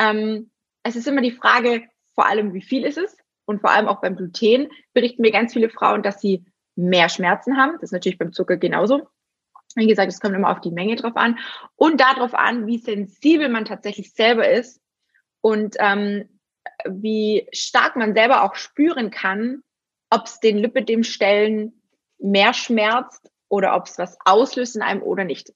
ähm, 0.00 0.50
es 0.82 0.96
ist 0.96 1.06
immer 1.06 1.20
die 1.20 1.30
Frage, 1.30 1.84
vor 2.14 2.26
allem, 2.26 2.54
wie 2.54 2.62
viel 2.62 2.84
ist 2.84 2.98
es? 2.98 3.16
Und 3.44 3.60
vor 3.60 3.70
allem 3.70 3.88
auch 3.88 4.00
beim 4.00 4.16
Gluten 4.16 4.70
berichten 4.92 5.22
mir 5.22 5.32
ganz 5.32 5.52
viele 5.52 5.68
Frauen, 5.68 6.02
dass 6.02 6.20
sie 6.20 6.44
mehr 6.76 7.08
Schmerzen 7.08 7.56
haben. 7.56 7.72
Das 7.74 7.84
ist 7.84 7.92
natürlich 7.92 8.18
beim 8.18 8.32
Zucker 8.32 8.56
genauso. 8.56 9.08
Wie 9.74 9.86
gesagt, 9.86 10.12
es 10.12 10.20
kommt 10.20 10.34
immer 10.34 10.50
auf 10.50 10.60
die 10.60 10.70
Menge 10.70 10.96
drauf 10.96 11.16
an 11.16 11.38
und 11.76 12.00
darauf 12.00 12.34
an, 12.34 12.66
wie 12.66 12.78
sensibel 12.78 13.48
man 13.48 13.64
tatsächlich 13.64 14.12
selber 14.12 14.48
ist 14.48 14.80
und 15.40 15.76
ähm, 15.78 16.28
wie 16.86 17.48
stark 17.52 17.96
man 17.96 18.14
selber 18.14 18.44
auch 18.44 18.54
spüren 18.54 19.10
kann, 19.10 19.62
ob 20.10 20.26
es 20.26 20.40
den 20.40 20.58
Lipidem-Stellen 20.58 21.80
mehr 22.18 22.52
schmerzt 22.52 23.30
oder 23.48 23.74
ob 23.74 23.86
es 23.86 23.98
was 23.98 24.16
auslöst 24.24 24.76
in 24.76 24.82
einem 24.82 25.02
oder 25.02 25.24
nicht. 25.24 25.52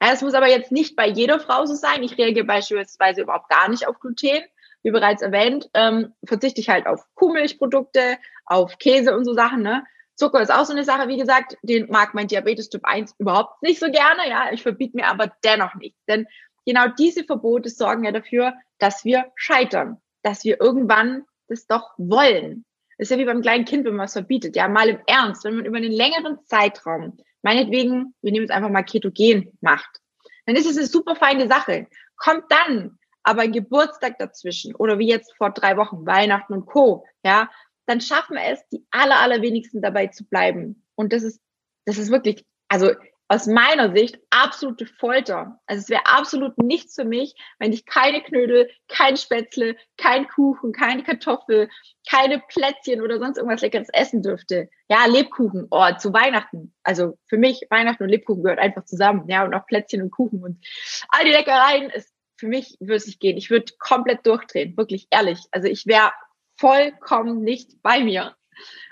Ja, 0.00 0.10
das 0.10 0.22
muss 0.22 0.34
aber 0.34 0.48
jetzt 0.48 0.70
nicht 0.70 0.94
bei 0.94 1.08
jeder 1.08 1.40
Frau 1.40 1.66
so 1.66 1.74
sein. 1.74 2.02
Ich 2.04 2.16
reagiere 2.16 2.46
beispielsweise 2.46 3.22
überhaupt 3.22 3.48
gar 3.48 3.68
nicht 3.68 3.86
auf 3.88 3.98
Gluten 3.98 4.42
wie 4.82 4.90
bereits 4.90 5.22
erwähnt, 5.22 5.68
ähm, 5.74 6.14
verzichte 6.24 6.60
ich 6.60 6.68
halt 6.68 6.86
auf 6.86 7.04
Kuhmilchprodukte, 7.14 8.18
auf 8.46 8.78
Käse 8.78 9.16
und 9.16 9.24
so 9.24 9.34
Sachen. 9.34 9.62
Ne? 9.62 9.84
Zucker 10.14 10.40
ist 10.40 10.52
auch 10.52 10.64
so 10.64 10.72
eine 10.72 10.84
Sache, 10.84 11.08
wie 11.08 11.16
gesagt, 11.16 11.56
den 11.62 11.88
mag 11.90 12.14
mein 12.14 12.26
Diabetes 12.26 12.68
Typ 12.68 12.84
1 12.84 13.14
überhaupt 13.18 13.62
nicht 13.62 13.78
so 13.78 13.86
gerne. 13.86 14.28
Ja, 14.28 14.50
ich 14.52 14.62
verbiete 14.62 14.96
mir 14.96 15.06
aber 15.06 15.32
dennoch 15.44 15.74
nicht. 15.76 15.96
Denn 16.08 16.26
genau 16.66 16.88
diese 16.88 17.24
Verbote 17.24 17.68
sorgen 17.68 18.04
ja 18.04 18.12
dafür, 18.12 18.54
dass 18.78 19.04
wir 19.04 19.26
scheitern, 19.36 19.98
dass 20.22 20.44
wir 20.44 20.60
irgendwann 20.60 21.24
das 21.48 21.66
doch 21.66 21.92
wollen. 21.98 22.64
Das 22.98 23.06
ist 23.06 23.10
ja 23.12 23.18
wie 23.18 23.26
beim 23.26 23.42
kleinen 23.42 23.64
Kind, 23.64 23.84
wenn 23.84 23.94
man 23.94 24.04
was 24.04 24.12
verbietet. 24.12 24.56
Ja, 24.56 24.66
mal 24.68 24.88
im 24.88 24.98
Ernst, 25.06 25.44
wenn 25.44 25.56
man 25.56 25.64
über 25.64 25.76
einen 25.76 25.92
längeren 25.92 26.38
Zeitraum, 26.44 27.16
meinetwegen, 27.42 28.14
wir 28.22 28.32
nehmen 28.32 28.44
jetzt 28.44 28.54
einfach 28.54 28.70
mal 28.70 28.82
Ketogen 28.82 29.56
macht, 29.60 30.00
dann 30.46 30.56
ist 30.56 30.68
es 30.68 30.76
eine 30.76 30.86
super 30.86 31.14
feine 31.14 31.46
Sache. 31.46 31.86
Kommt 32.16 32.44
dann 32.48 32.97
aber 33.28 33.42
ein 33.42 33.52
Geburtstag 33.52 34.18
dazwischen 34.18 34.74
oder 34.74 34.98
wie 34.98 35.08
jetzt 35.08 35.36
vor 35.36 35.50
drei 35.50 35.76
Wochen, 35.76 36.06
Weihnachten 36.06 36.54
und 36.54 36.64
Co., 36.64 37.04
ja, 37.22 37.50
dann 37.84 38.00
schaffen 38.00 38.36
wir 38.36 38.44
es, 38.44 38.66
die 38.68 38.86
aller, 38.90 39.18
allerwenigsten 39.20 39.82
dabei 39.82 40.06
zu 40.06 40.24
bleiben. 40.24 40.86
Und 40.94 41.12
das 41.12 41.22
ist, 41.22 41.38
das 41.84 41.98
ist 41.98 42.10
wirklich, 42.10 42.46
also 42.68 42.90
aus 43.28 43.46
meiner 43.46 43.94
Sicht 43.94 44.18
absolute 44.30 44.86
Folter. 44.86 45.60
Also 45.66 45.82
es 45.82 45.90
wäre 45.90 46.06
absolut 46.06 46.56
nichts 46.56 46.94
für 46.94 47.04
mich, 47.04 47.34
wenn 47.58 47.74
ich 47.74 47.84
keine 47.84 48.22
Knödel, 48.22 48.70
kein 48.88 49.18
Spätzle, 49.18 49.76
kein 49.98 50.26
Kuchen, 50.26 50.72
keine 50.72 51.02
Kartoffel, 51.02 51.68
keine 52.08 52.42
Plätzchen 52.48 53.02
oder 53.02 53.18
sonst 53.18 53.36
irgendwas 53.36 53.60
Leckeres 53.60 53.88
essen 53.92 54.22
dürfte. 54.22 54.70
Ja, 54.88 55.04
Lebkuchen, 55.04 55.66
oh, 55.70 55.94
zu 55.98 56.14
Weihnachten. 56.14 56.74
Also 56.82 57.18
für 57.26 57.36
mich, 57.36 57.66
Weihnachten 57.68 58.04
und 58.04 58.08
Lebkuchen 58.08 58.42
gehört 58.42 58.58
einfach 58.58 58.86
zusammen. 58.86 59.28
Ja, 59.28 59.44
und 59.44 59.52
auch 59.52 59.66
Plätzchen 59.66 60.00
und 60.00 60.10
Kuchen 60.10 60.42
und 60.42 60.64
all 61.10 61.26
die 61.26 61.32
Leckereien 61.32 61.90
ist 61.90 62.10
für 62.38 62.46
mich 62.46 62.76
würde 62.80 62.94
es 62.94 63.06
nicht 63.06 63.20
gehen. 63.20 63.36
Ich 63.36 63.50
würde 63.50 63.72
komplett 63.78 64.26
durchdrehen, 64.26 64.76
wirklich 64.76 65.08
ehrlich. 65.10 65.40
Also 65.50 65.68
ich 65.68 65.86
wäre 65.86 66.12
vollkommen 66.56 67.42
nicht 67.42 67.82
bei 67.82 68.02
mir. 68.02 68.34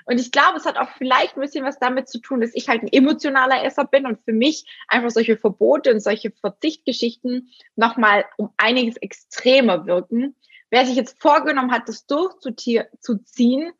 Und 0.04 0.20
ich 0.20 0.30
glaube, 0.30 0.56
es 0.56 0.66
hat 0.66 0.78
auch 0.78 0.90
vielleicht 0.90 1.36
ein 1.36 1.40
bisschen 1.40 1.64
was 1.64 1.78
damit 1.78 2.08
zu 2.08 2.20
tun, 2.20 2.40
dass 2.40 2.54
ich 2.54 2.68
halt 2.68 2.82
ein 2.82 2.92
emotionaler 2.92 3.64
Esser 3.64 3.84
bin 3.84 4.06
und 4.06 4.22
für 4.24 4.32
mich 4.32 4.64
einfach 4.88 5.10
solche 5.10 5.36
Verbote 5.36 5.92
und 5.92 6.00
solche 6.00 6.30
Verzichtgeschichten 6.30 7.50
nochmal 7.74 8.24
um 8.36 8.52
einiges 8.56 8.96
extremer 8.98 9.86
wirken. 9.86 10.36
Wer 10.70 10.86
sich 10.86 10.96
jetzt 10.96 11.20
vorgenommen 11.20 11.72
hat, 11.72 11.88
das 11.88 12.06
durchzuziehen, 12.06 13.72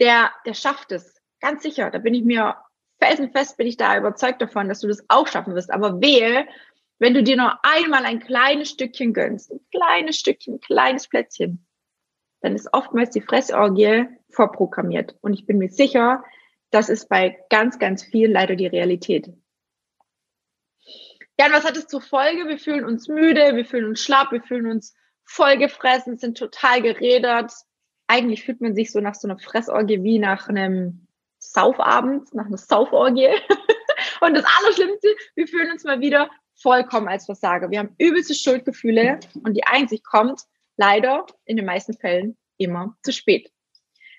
der, 0.00 0.30
der 0.46 0.54
schafft 0.54 0.92
es. 0.92 1.20
Ganz 1.40 1.62
sicher. 1.62 1.90
Da 1.90 1.98
bin 1.98 2.14
ich 2.14 2.24
mir 2.24 2.56
felsenfest, 3.00 3.56
bin 3.56 3.66
ich 3.66 3.76
da 3.76 3.96
überzeugt 3.98 4.40
davon, 4.42 4.68
dass 4.68 4.80
du 4.80 4.88
das 4.88 5.04
auch 5.08 5.26
schaffen 5.26 5.54
wirst. 5.54 5.72
Aber 5.72 6.00
wehe, 6.00 6.46
wenn 6.98 7.14
du 7.14 7.22
dir 7.22 7.36
nur 7.36 7.58
einmal 7.64 8.04
ein 8.04 8.20
kleines 8.20 8.70
Stückchen 8.70 9.12
gönnst, 9.12 9.50
ein 9.50 9.60
kleines 9.70 10.16
Stückchen, 10.16 10.54
ein 10.54 10.60
kleines 10.60 11.08
Plätzchen, 11.08 11.66
dann 12.40 12.54
ist 12.54 12.68
oftmals 12.72 13.10
die 13.10 13.20
Fressorgie 13.20 14.06
vorprogrammiert. 14.30 15.16
Und 15.20 15.32
ich 15.32 15.46
bin 15.46 15.58
mir 15.58 15.70
sicher, 15.70 16.22
das 16.70 16.88
ist 16.88 17.08
bei 17.08 17.38
ganz, 17.50 17.78
ganz 17.78 18.02
vielen 18.04 18.32
leider 18.32 18.56
die 18.56 18.66
Realität. 18.66 19.32
Ja, 21.38 21.46
und 21.46 21.52
was 21.52 21.64
hat 21.64 21.76
es 21.76 21.86
zur 21.86 22.00
Folge? 22.00 22.46
Wir 22.46 22.58
fühlen 22.58 22.84
uns 22.84 23.08
müde, 23.08 23.56
wir 23.56 23.64
fühlen 23.64 23.86
uns 23.86 24.00
schlapp, 24.02 24.30
wir 24.30 24.42
fühlen 24.42 24.70
uns 24.70 24.94
vollgefressen, 25.24 26.18
sind 26.18 26.38
total 26.38 26.82
gerädert. 26.82 27.52
Eigentlich 28.06 28.44
fühlt 28.44 28.60
man 28.60 28.74
sich 28.74 28.92
so 28.92 29.00
nach 29.00 29.14
so 29.14 29.26
einer 29.26 29.38
Fressorgie 29.38 30.02
wie 30.02 30.18
nach 30.18 30.48
einem 30.48 31.08
Saufabend, 31.38 32.32
nach 32.34 32.46
einer 32.46 32.58
Sauforgie. 32.58 33.30
und 34.20 34.34
das 34.34 34.44
Allerschlimmste, 34.44 35.08
wir 35.34 35.48
fühlen 35.48 35.72
uns 35.72 35.84
mal 35.84 36.00
wieder 36.00 36.30
vollkommen 36.56 37.08
als 37.08 37.26
Versager. 37.26 37.70
Wir 37.70 37.80
haben 37.80 37.94
übelste 37.98 38.34
Schuldgefühle 38.34 39.20
und 39.42 39.54
die 39.54 39.64
Einsicht 39.64 40.04
kommt 40.04 40.42
leider 40.76 41.26
in 41.44 41.56
den 41.56 41.66
meisten 41.66 41.94
Fällen 41.94 42.36
immer 42.56 42.96
zu 43.02 43.12
spät. 43.12 43.50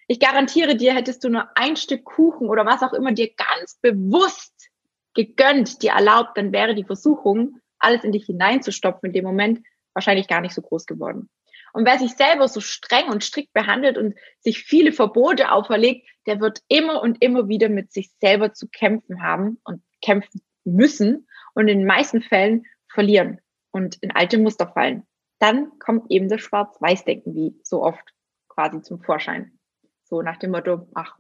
Ich 0.08 0.20
garantiere 0.20 0.76
dir, 0.76 0.94
hättest 0.94 1.24
du 1.24 1.30
nur 1.30 1.50
ein 1.56 1.76
Stück 1.78 2.04
Kuchen 2.04 2.48
oder 2.48 2.66
was 2.66 2.84
auch 2.84 2.94
immer 2.94 3.12
dir 3.12 3.32
ganz 3.36 3.80
bewusst 3.82 4.70
gegönnt, 5.16 5.82
dir 5.82 5.92
erlaubt, 5.92 6.38
dann 6.38 6.52
wäre 6.52 6.76
die 6.76 6.84
Versuchung, 6.84 7.60
alles 7.80 8.04
in 8.04 8.12
dich 8.12 8.26
hineinzustopfen 8.26 9.08
in 9.08 9.14
dem 9.14 9.26
Moment 9.26 9.66
wahrscheinlich 9.94 10.28
gar 10.28 10.42
nicht 10.42 10.54
so 10.54 10.62
groß 10.62 10.86
geworden. 10.86 11.30
Und 11.74 11.86
wer 11.86 11.98
sich 11.98 12.14
selber 12.14 12.48
so 12.48 12.62
streng 12.62 13.10
und 13.10 13.24
strikt 13.24 13.52
behandelt 13.54 13.98
und 13.98 14.16
sich 14.40 14.60
viele 14.60 14.92
Verbote 14.92 15.52
auferlegt, 15.52 16.08
der 16.26 16.40
wird 16.40 16.62
immer 16.68 17.02
und 17.02 17.22
immer 17.22 17.48
wieder 17.48 17.70
mit 17.70 17.92
sich 17.92 18.12
selber 18.22 18.54
zu 18.54 18.68
kämpfen 18.70 19.22
haben 19.22 19.60
und 19.64 19.82
kämpfen 20.02 20.42
müssen 20.64 21.28
und 21.56 21.68
in 21.68 21.80
den 21.80 21.88
meisten 21.88 22.22
Fällen 22.22 22.66
verlieren 22.88 23.40
und 23.72 23.98
in 24.02 24.12
alte 24.12 24.38
Muster 24.38 24.68
fallen. 24.68 25.04
Dann 25.40 25.78
kommt 25.80 26.12
eben 26.12 26.30
das 26.30 26.42
Schwarz-Weiß-Denken 26.42 27.34
wie 27.36 27.60
so 27.64 27.84
oft 27.84 28.14
quasi 28.48 28.82
zum 28.82 29.02
Vorschein. 29.02 29.58
So 30.04 30.22
nach 30.22 30.38
dem 30.38 30.52
Motto, 30.52 30.88
ach, 30.94 31.18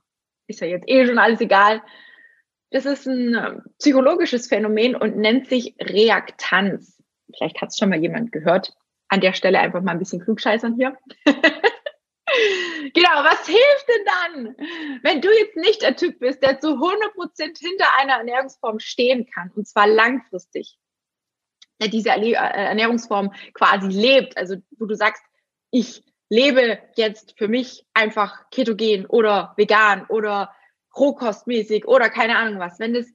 ist 0.47 0.61
ja 0.61 0.67
jetzt 0.67 0.87
eh 0.87 1.05
schon 1.05 1.17
alles 1.17 1.41
egal. 1.41 1.81
Das 2.71 2.85
ist 2.85 3.07
ein 3.07 3.33
äh, 3.33 3.61
psychologisches 3.79 4.47
Phänomen 4.47 4.95
und 4.95 5.17
nennt 5.17 5.47
sich 5.47 5.75
Reaktanz. 5.79 7.01
Vielleicht 7.33 7.61
hat 7.61 7.69
es 7.69 7.77
schon 7.77 7.89
mal 7.89 7.99
jemand 7.99 8.31
gehört. 8.31 8.73
An 9.09 9.21
der 9.21 9.33
Stelle 9.33 9.59
einfach 9.59 9.81
mal 9.81 9.91
ein 9.91 9.99
bisschen 9.99 10.21
klugscheißern 10.21 10.75
hier. 10.75 10.97
genau, 12.93 13.23
was 13.23 13.45
hilft 13.45 13.87
denn 13.87 14.05
dann, 14.05 14.55
wenn 15.03 15.21
du 15.21 15.29
jetzt 15.29 15.55
nicht 15.55 15.81
der 15.81 15.95
Typ 15.95 16.19
bist, 16.19 16.41
der 16.41 16.59
zu 16.59 16.75
100% 16.75 17.59
hinter 17.59 17.85
einer 17.99 18.17
Ernährungsform 18.17 18.79
stehen 18.79 19.27
kann, 19.27 19.51
und 19.55 19.67
zwar 19.67 19.87
langfristig, 19.87 20.77
der 21.81 21.89
diese 21.89 22.09
äh, 22.09 22.31
Ernährungsform 22.33 23.33
quasi 23.53 23.87
lebt, 23.87 24.37
also 24.37 24.55
wo 24.77 24.85
du 24.85 24.95
sagst, 24.95 25.23
ich 25.71 26.03
lebe 26.29 26.79
jetzt 26.95 27.35
für 27.37 27.47
mich 27.47 27.85
einfach 27.93 28.49
ketogen 28.49 29.05
oder 29.05 29.53
vegan 29.57 30.05
oder 30.07 30.53
rohkostmäßig 30.97 31.87
oder 31.87 32.09
keine 32.09 32.37
Ahnung 32.37 32.59
was, 32.59 32.79
wenn 32.79 32.93
das 32.93 33.07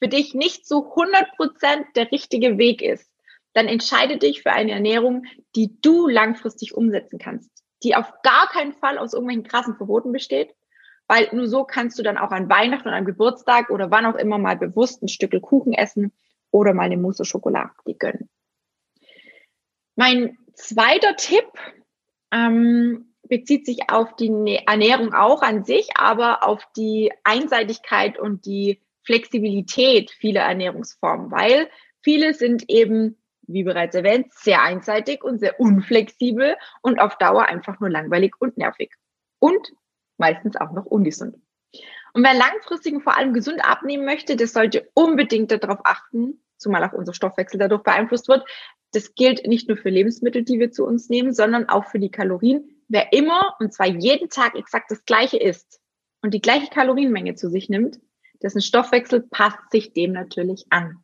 für 0.00 0.08
dich 0.08 0.34
nicht 0.34 0.66
zu 0.66 0.94
100% 0.94 1.92
der 1.94 2.10
richtige 2.10 2.58
Weg 2.58 2.80
ist, 2.80 3.10
dann 3.52 3.66
entscheide 3.66 4.18
dich 4.18 4.42
für 4.42 4.52
eine 4.52 4.72
Ernährung, 4.72 5.24
die 5.54 5.80
du 5.80 6.08
langfristig 6.08 6.74
umsetzen 6.74 7.18
kannst, 7.18 7.63
die 7.84 7.94
auf 7.94 8.10
gar 8.22 8.48
keinen 8.48 8.72
Fall 8.72 8.98
aus 8.98 9.12
irgendwelchen 9.12 9.44
krassen 9.44 9.76
Verboten 9.76 10.12
besteht, 10.12 10.54
weil 11.06 11.28
nur 11.32 11.46
so 11.46 11.64
kannst 11.64 11.98
du 11.98 12.02
dann 12.02 12.18
auch 12.18 12.30
an 12.30 12.48
Weihnachten 12.48 12.88
und 12.88 12.94
am 12.94 13.04
Geburtstag 13.04 13.70
oder 13.70 13.90
wann 13.90 14.06
auch 14.06 14.16
immer 14.16 14.38
mal 14.38 14.56
bewusst 14.56 15.02
ein 15.02 15.08
Stück 15.08 15.40
Kuchen 15.42 15.72
essen 15.72 16.12
oder 16.50 16.72
mal 16.72 16.84
eine 16.84 16.96
Mousse 16.96 17.24
Schokolade 17.24 17.70
gönnen. 17.98 18.28
Mein 19.96 20.38
zweiter 20.54 21.16
Tipp 21.16 21.46
ähm, 22.32 23.14
bezieht 23.28 23.66
sich 23.66 23.90
auf 23.90 24.16
die 24.16 24.60
Ernährung 24.66 25.14
auch 25.14 25.42
an 25.42 25.64
sich, 25.64 25.90
aber 25.96 26.46
auf 26.46 26.66
die 26.76 27.12
Einseitigkeit 27.22 28.18
und 28.18 28.46
die 28.46 28.80
Flexibilität 29.02 30.10
vieler 30.10 30.42
Ernährungsformen, 30.42 31.30
weil 31.30 31.68
viele 32.00 32.34
sind 32.34 32.68
eben, 32.68 33.18
wie 33.46 33.64
bereits 33.64 33.94
erwähnt, 33.94 34.32
sehr 34.32 34.62
einseitig 34.62 35.22
und 35.22 35.38
sehr 35.38 35.58
unflexibel 35.60 36.56
und 36.82 36.98
auf 36.98 37.16
Dauer 37.18 37.46
einfach 37.46 37.80
nur 37.80 37.90
langweilig 37.90 38.34
und 38.38 38.56
nervig. 38.56 38.92
Und 39.38 39.72
meistens 40.16 40.56
auch 40.56 40.72
noch 40.72 40.86
ungesund. 40.86 41.36
Und 42.12 42.22
wer 42.22 42.34
langfristig 42.34 42.94
und 42.94 43.02
vor 43.02 43.16
allem 43.16 43.34
gesund 43.34 43.64
abnehmen 43.64 44.04
möchte, 44.04 44.36
der 44.36 44.46
sollte 44.46 44.88
unbedingt 44.94 45.50
darauf 45.50 45.80
achten, 45.84 46.42
zumal 46.56 46.84
auch 46.84 46.92
unser 46.92 47.12
Stoffwechsel 47.12 47.58
dadurch 47.58 47.82
beeinflusst 47.82 48.28
wird, 48.28 48.44
das 48.92 49.14
gilt 49.14 49.46
nicht 49.46 49.68
nur 49.68 49.76
für 49.76 49.90
Lebensmittel, 49.90 50.44
die 50.44 50.60
wir 50.60 50.70
zu 50.70 50.86
uns 50.86 51.08
nehmen, 51.08 51.32
sondern 51.32 51.68
auch 51.68 51.86
für 51.86 51.98
die 51.98 52.10
Kalorien. 52.10 52.70
Wer 52.88 53.12
immer, 53.12 53.56
und 53.58 53.74
zwar 53.74 53.86
jeden 53.86 54.28
Tag 54.28 54.54
exakt 54.54 54.90
das 54.90 55.04
Gleiche 55.04 55.36
isst 55.36 55.80
und 56.22 56.32
die 56.32 56.40
gleiche 56.40 56.68
Kalorienmenge 56.70 57.34
zu 57.34 57.50
sich 57.50 57.68
nimmt, 57.68 57.98
dessen 58.42 58.60
Stoffwechsel 58.60 59.20
passt 59.20 59.70
sich 59.72 59.92
dem 59.92 60.12
natürlich 60.12 60.66
an. 60.70 61.03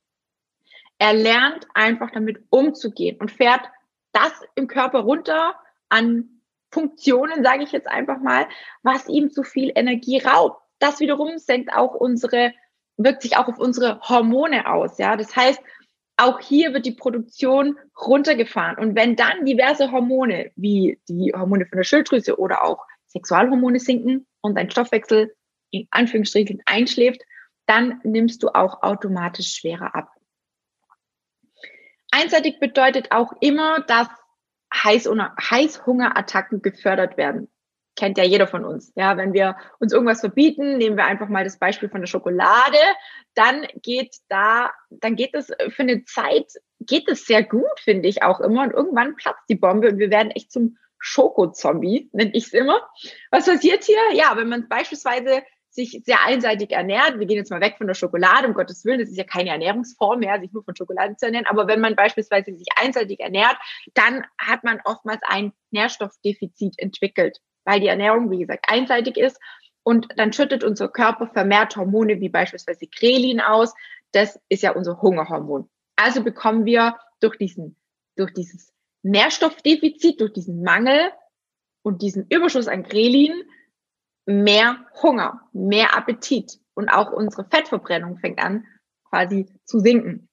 Er 1.01 1.15
lernt 1.15 1.67
einfach 1.73 2.11
damit 2.11 2.45
umzugehen 2.51 3.17
und 3.19 3.31
fährt 3.31 3.63
das 4.13 4.33
im 4.55 4.67
Körper 4.67 4.99
runter 5.01 5.55
an 5.89 6.43
Funktionen, 6.71 7.43
sage 7.43 7.65
ich 7.65 7.73
jetzt 7.73 7.89
einfach 7.89 8.21
mal, 8.21 8.47
was 8.83 9.09
ihm 9.09 9.31
zu 9.31 9.43
viel 9.43 9.73
Energie 9.75 10.19
raubt. 10.19 10.61
Das 10.79 11.01
wiederum 11.01 11.39
senkt 11.39 11.73
auch 11.73 11.95
unsere, 11.95 12.53
wirkt 12.99 13.23
sich 13.23 13.39
auch 13.39 13.49
auf 13.49 13.59
unsere 13.59 13.99
Hormone 14.03 14.71
aus. 14.71 14.99
Ja, 14.99 15.17
das 15.17 15.35
heißt, 15.35 15.63
auch 16.19 16.39
hier 16.39 16.75
wird 16.75 16.85
die 16.85 16.93
Produktion 16.93 17.79
runtergefahren. 17.99 18.77
Und 18.77 18.95
wenn 18.95 19.17
dann 19.17 19.47
diverse 19.47 19.91
Hormone, 19.91 20.51
wie 20.55 21.01
die 21.09 21.33
Hormone 21.35 21.65
von 21.65 21.79
der 21.79 21.85
Schilddrüse 21.85 22.39
oder 22.39 22.63
auch 22.63 22.85
Sexualhormone 23.07 23.81
sinken 23.81 24.27
und 24.43 24.55
dein 24.55 24.71
Stoffwechsel 24.71 25.35
in 25.71 25.89
Anführungsstrichen 25.91 26.61
einschläft, 26.67 27.23
dann 27.65 28.01
nimmst 28.03 28.43
du 28.43 28.49
auch 28.49 28.83
automatisch 28.83 29.55
schwerer 29.55 29.95
ab. 29.95 30.11
Einseitig 32.11 32.61
bedeutet 32.61 33.13
auch 33.13 33.33
immer, 33.41 33.81
dass 33.81 34.09
Heißhungerattacken 34.73 36.63
gefördert 36.63 37.17
werden 37.17 37.49
kennt 38.01 38.17
ja 38.17 38.25
jeder 38.25 38.47
von 38.47 38.65
uns. 38.65 38.93
Ja, 38.97 39.19
wenn 39.19 39.35
wir 39.35 39.57
uns 39.79 39.93
irgendwas 39.93 40.21
verbieten, 40.21 40.79
nehmen 40.79 40.97
wir 40.97 41.05
einfach 41.05 41.29
mal 41.29 41.45
das 41.45 41.59
Beispiel 41.59 41.91
von 41.91 42.01
der 42.01 42.09
Schokolade, 42.09 42.79
dann 43.35 43.67
geht 43.83 44.17
da, 44.29 44.71
dann 44.89 45.17
geht 45.17 45.35
es 45.35 45.53
für 45.69 45.83
eine 45.83 46.05
Zeit, 46.05 46.51
geht 46.81 47.09
es 47.09 47.27
sehr 47.27 47.43
gut, 47.43 47.79
finde 47.79 48.09
ich 48.09 48.23
auch 48.23 48.41
immer. 48.41 48.63
Und 48.63 48.73
irgendwann 48.73 49.17
platzt 49.17 49.45
die 49.51 49.55
Bombe 49.55 49.89
und 49.89 49.99
wir 49.99 50.11
werden 50.11 50.31
echt 50.31 50.51
zum 50.51 50.79
Schokozombie, 50.99 52.09
nenne 52.13 52.33
ich 52.33 52.47
es 52.47 52.53
immer. 52.55 52.81
Was 53.31 53.47
passiert 53.47 53.85
hier? 53.85 54.01
Ja, 54.15 54.37
wenn 54.37 54.49
man 54.49 54.69
beispielsweise 54.69 55.43
sich 55.71 56.03
sehr 56.05 56.25
einseitig 56.25 56.73
ernährt, 56.73 57.19
wir 57.19 57.27
gehen 57.27 57.37
jetzt 57.37 57.51
mal 57.51 57.61
weg 57.61 57.77
von 57.79 57.87
der 57.87 57.95
Schokolade, 57.95 58.49
um 58.49 58.55
Gottes 58.55 58.85
Willen, 58.85 59.01
das 59.01 59.09
ist 59.09 59.17
ja 59.17 59.25
keine 59.25 59.51
Ernährungsform 59.51 60.21
mehr, 60.21 60.41
sich 60.41 60.53
nur 60.53 60.65
von 60.65 60.77
Schokolade 60.77 61.17
zu 61.17 61.27
ernähren, 61.27 61.47
aber 61.47 61.69
wenn 61.69 61.81
man 61.81 61.95
beispielsweise 61.95 62.53
sich 62.57 62.67
einseitig 62.77 63.21
ernährt, 63.21 63.57
dann 63.95 64.25
hat 64.39 64.65
man 64.65 64.81
oftmals 64.85 65.21
ein 65.27 65.53
Nährstoffdefizit 65.71 66.75
entwickelt 66.79 67.41
weil 67.65 67.81
die 67.81 67.89
Ernährung, 67.89 68.31
wie 68.31 68.39
gesagt, 68.39 68.67
einseitig 68.69 69.17
ist. 69.17 69.39
Und 69.83 70.09
dann 70.17 70.33
schüttet 70.33 70.63
unser 70.63 70.89
Körper 70.89 71.29
vermehrt 71.29 71.77
Hormone 71.77 72.21
wie 72.21 72.29
beispielsweise 72.29 72.87
Grelin 72.87 73.41
aus. 73.41 73.75
Das 74.13 74.41
ist 74.49 74.63
ja 74.63 74.73
unser 74.73 75.01
Hungerhormon. 75.01 75.69
Also 75.97 76.23
bekommen 76.23 76.65
wir 76.65 76.99
durch 77.21 77.39
diesen, 77.39 77.77
durch 78.17 78.33
dieses 78.35 78.73
Nährstoffdefizit, 79.03 80.21
durch 80.21 80.33
diesen 80.33 80.63
Mangel 80.63 81.13
und 81.83 82.03
diesen 82.03 82.27
Überschuss 82.29 82.69
an 82.69 82.83
Grelin 82.83 83.43
mehr 84.31 84.79
Hunger, 85.03 85.49
mehr 85.53 85.97
Appetit 85.97 86.59
und 86.75 86.89
auch 86.89 87.13
unsere 87.13 87.45
Fettverbrennung 87.45 88.19
fängt 88.19 88.43
an 88.43 88.67
quasi 89.09 89.47
zu 89.65 89.81
sinken. 89.81 90.29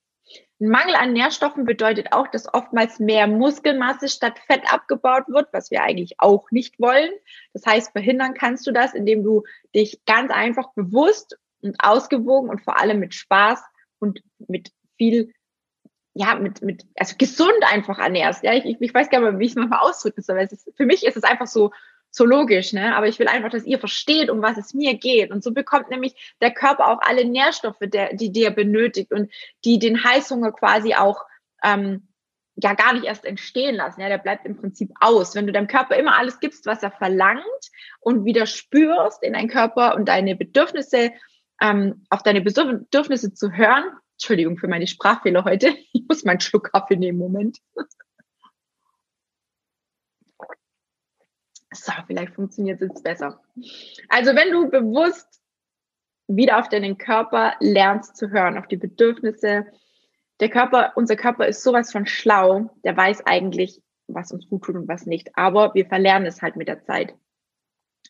Ein 0.60 0.70
Mangel 0.70 0.96
an 0.96 1.14
Nährstoffen 1.14 1.66
bedeutet 1.66 2.14
auch, 2.14 2.28
dass 2.28 2.52
oftmals 2.52 3.00
mehr 3.00 3.28
Muskelmasse 3.28 4.10
statt 4.10 4.40
Fett 4.48 4.62
abgebaut 4.72 5.26
wird, 5.28 5.50
was 5.52 5.70
wir 5.70 5.84
eigentlich 5.84 6.16
auch 6.18 6.50
nicht 6.50 6.80
wollen. 6.80 7.12
Das 7.54 7.66
heißt, 7.66 7.92
verhindern 7.92 8.34
kannst 8.34 8.66
du 8.66 8.72
das, 8.72 8.96
indem 8.96 9.24
du 9.24 9.44
dich 9.76 10.04
ganz 10.06 10.32
einfach 10.32 10.74
bewusst 10.74 11.38
und 11.62 11.76
ausgewogen 11.80 12.50
und 12.50 12.64
vor 12.64 12.80
allem 12.80 13.00
mit 13.00 13.14
Spaß 13.14 13.62
und 14.00 14.22
mit 14.48 14.72
viel, 14.98 15.32
ja, 16.16 16.34
mit, 16.36 16.64
mit, 16.64 16.86
also 16.96 17.16
gesund 17.20 17.64
einfach 17.72 18.00
ernährst. 18.00 18.44
Ja, 18.44 18.54
ich, 18.54 18.66
ich 18.80 18.94
weiß 18.94 19.12
gar 19.12 19.20
nicht, 19.20 19.40
wie 19.40 19.46
ich 19.46 19.52
es 19.52 19.58
manchmal 19.58 19.82
ausdrücken 19.82 20.24
soll. 20.24 20.40
Es 20.40 20.68
für 20.76 20.86
mich 20.86 21.06
ist 21.06 21.18
es 21.18 21.24
einfach 21.24 21.48
so, 21.48 21.72
so 22.18 22.26
logisch, 22.26 22.74
ne? 22.74 22.96
Aber 22.96 23.08
ich 23.08 23.20
will 23.20 23.28
einfach, 23.28 23.50
dass 23.50 23.66
ihr 23.66 23.80
versteht, 23.80 24.30
um 24.30 24.42
was 24.42 24.58
es 24.58 24.74
mir 24.74 24.96
geht. 24.96 25.32
Und 25.32 25.44
so 25.44 25.54
bekommt 25.54 25.90
nämlich 25.90 26.36
der 26.42 26.52
Körper 26.52 26.88
auch 26.88 27.00
alle 27.02 27.26
Nährstoffe, 27.26 27.78
der, 27.82 28.14
die 28.16 28.32
der 28.32 28.50
benötigt 28.50 29.12
und 29.12 29.32
die 29.64 29.80
den 29.80 30.04
Heißhunger 30.04 30.52
quasi 30.52 30.96
auch 30.96 31.24
ähm, 31.64 32.08
ja 32.56 32.74
gar 32.74 32.94
nicht 32.94 33.06
erst 33.06 33.24
entstehen 33.24 33.76
lassen. 33.76 34.02
Ja, 34.02 34.10
der 34.10 34.18
bleibt 34.18 34.46
im 34.46 34.58
Prinzip 34.58 34.92
aus. 35.00 35.36
Wenn 35.36 35.46
du 35.48 35.54
deinem 35.54 35.68
Körper 35.68 35.96
immer 35.96 36.18
alles 36.18 36.40
gibst, 36.40 36.66
was 36.66 36.84
er 36.84 36.92
verlangt 36.92 37.44
und 38.00 38.26
wieder 38.26 38.48
spürst 38.48 39.24
in 39.24 39.34
deinen 39.34 39.50
Körper 39.50 39.96
und 39.96 40.10
deine 40.10 40.36
Bedürfnisse, 40.36 41.12
ähm, 41.62 42.06
auf 42.10 42.24
deine 42.24 42.42
Bedürfnisse 42.42 43.34
zu 43.34 43.52
hören. 43.52 43.84
Entschuldigung 44.14 44.58
für 44.58 44.68
meine 44.68 44.88
Sprachfehler 44.88 45.46
heute. 45.46 45.76
Ich 45.94 46.04
muss 46.10 46.24
meinen 46.24 46.40
Schluck 46.40 46.72
Kaffee 46.72 46.96
nehmen, 46.96 47.18
Moment. 47.18 47.58
So, 51.78 51.94
vielleicht 52.08 52.34
funktioniert 52.36 52.82
es 52.82 52.90
jetzt 52.90 53.04
besser. 53.04 53.42
Also 54.10 54.36
wenn 54.36 54.52
du 54.52 54.70
bewusst 54.70 55.42
wieder 56.28 56.60
auf 56.60 56.70
deinen 56.70 56.98
Körper 56.98 57.54
lernst 57.60 58.18
zu 58.18 58.30
hören, 58.30 58.58
auf 58.58 58.68
die 58.68 58.78
Bedürfnisse, 58.78 59.66
der 60.40 60.50
Körper, 60.50 60.94
unser 60.96 61.16
Körper 61.16 61.48
ist 61.48 61.64
sowas 61.64 61.92
von 61.92 62.06
schlau, 62.06 62.70
der 62.84 62.96
weiß 62.96 63.26
eigentlich, 63.26 63.82
was 64.08 64.32
uns 64.32 64.48
gut 64.48 64.64
tut 64.64 64.76
und 64.76 64.88
was 64.88 65.06
nicht. 65.06 65.36
Aber 65.36 65.74
wir 65.74 65.86
verlernen 65.86 66.28
es 66.28 66.42
halt 66.42 66.56
mit 66.56 66.68
der 66.68 66.84
Zeit. 66.84 67.16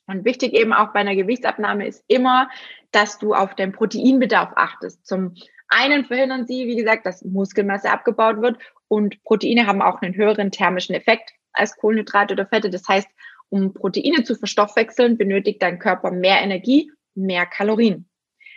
Und 0.07 0.25
wichtig 0.25 0.53
eben 0.53 0.73
auch 0.73 0.93
bei 0.93 0.99
einer 0.99 1.15
Gewichtsabnahme 1.15 1.87
ist 1.87 2.03
immer, 2.07 2.49
dass 2.91 3.19
du 3.19 3.33
auf 3.33 3.55
den 3.55 3.71
Proteinbedarf 3.71 4.51
achtest. 4.55 5.05
Zum 5.05 5.35
einen 5.67 6.05
verhindern 6.05 6.47
sie, 6.47 6.67
wie 6.67 6.75
gesagt, 6.77 7.05
dass 7.05 7.23
Muskelmasse 7.23 7.91
abgebaut 7.91 8.41
wird 8.41 8.57
und 8.87 9.21
Proteine 9.23 9.67
haben 9.67 9.81
auch 9.81 10.01
einen 10.01 10.15
höheren 10.15 10.51
thermischen 10.51 10.95
Effekt 10.95 11.31
als 11.51 11.75
Kohlenhydrate 11.75 12.33
oder 12.33 12.45
Fette. 12.45 12.69
Das 12.69 12.87
heißt, 12.87 13.07
um 13.49 13.73
Proteine 13.73 14.23
zu 14.23 14.35
verstoffwechseln, 14.35 15.17
benötigt 15.17 15.61
dein 15.61 15.79
Körper 15.79 16.11
mehr 16.11 16.41
Energie, 16.41 16.91
mehr 17.15 17.45
Kalorien. 17.45 18.09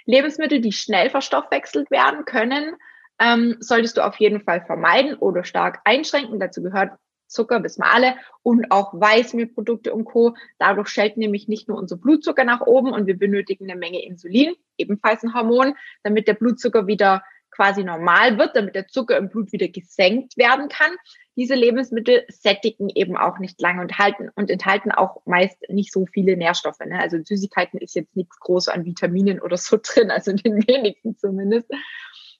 Lebensmittel, 0.06 0.60
die 0.60 0.72
schnell 0.72 1.10
verstoffwechselt 1.10 1.90
werden 1.90 2.24
können, 2.24 2.74
ähm, 3.18 3.56
solltest 3.60 3.96
du 3.96 4.04
auf 4.04 4.16
jeden 4.16 4.40
Fall 4.40 4.64
vermeiden 4.64 5.14
oder 5.14 5.44
stark 5.44 5.80
einschränken. 5.84 6.40
Dazu 6.40 6.62
gehört 6.62 6.92
Zucker 7.26 7.60
bis 7.60 7.78
Male 7.78 8.16
und 8.42 8.72
auch 8.72 8.92
Weißmehlprodukte 8.92 9.94
und 9.94 10.04
Co. 10.04 10.34
Dadurch 10.58 10.88
schellt 10.88 11.16
nämlich 11.16 11.46
nicht 11.46 11.68
nur 11.68 11.78
unser 11.78 11.96
Blutzucker 11.96 12.44
nach 12.44 12.60
oben 12.60 12.92
und 12.92 13.06
wir 13.06 13.16
benötigen 13.16 13.70
eine 13.70 13.78
Menge 13.78 14.04
Insulin, 14.04 14.54
ebenfalls 14.76 15.22
ein 15.22 15.34
Hormon, 15.34 15.74
damit 16.02 16.26
der 16.26 16.34
Blutzucker 16.34 16.86
wieder 16.86 17.22
quasi 17.60 17.84
normal 17.84 18.38
wird, 18.38 18.56
damit 18.56 18.74
der 18.74 18.88
Zucker 18.88 19.18
im 19.18 19.28
Blut 19.28 19.52
wieder 19.52 19.68
gesenkt 19.68 20.38
werden 20.38 20.70
kann. 20.70 20.92
Diese 21.36 21.54
Lebensmittel 21.54 22.24
sättigen 22.28 22.88
eben 22.88 23.18
auch 23.18 23.38
nicht 23.38 23.60
lange 23.60 23.82
und 23.82 23.98
halten 23.98 24.30
und 24.34 24.50
enthalten 24.50 24.90
auch 24.92 25.20
meist 25.26 25.58
nicht 25.68 25.92
so 25.92 26.06
viele 26.06 26.38
Nährstoffe. 26.38 26.80
Ne? 26.80 26.98
Also 26.98 27.18
Süßigkeiten 27.22 27.78
ist 27.78 27.94
jetzt 27.94 28.16
nichts 28.16 28.40
groß 28.40 28.68
an 28.68 28.86
Vitaminen 28.86 29.42
oder 29.42 29.58
so 29.58 29.76
drin, 29.82 30.10
also 30.10 30.30
in 30.30 30.38
den 30.38 30.66
wenigsten 30.66 31.18
zumindest. 31.18 31.70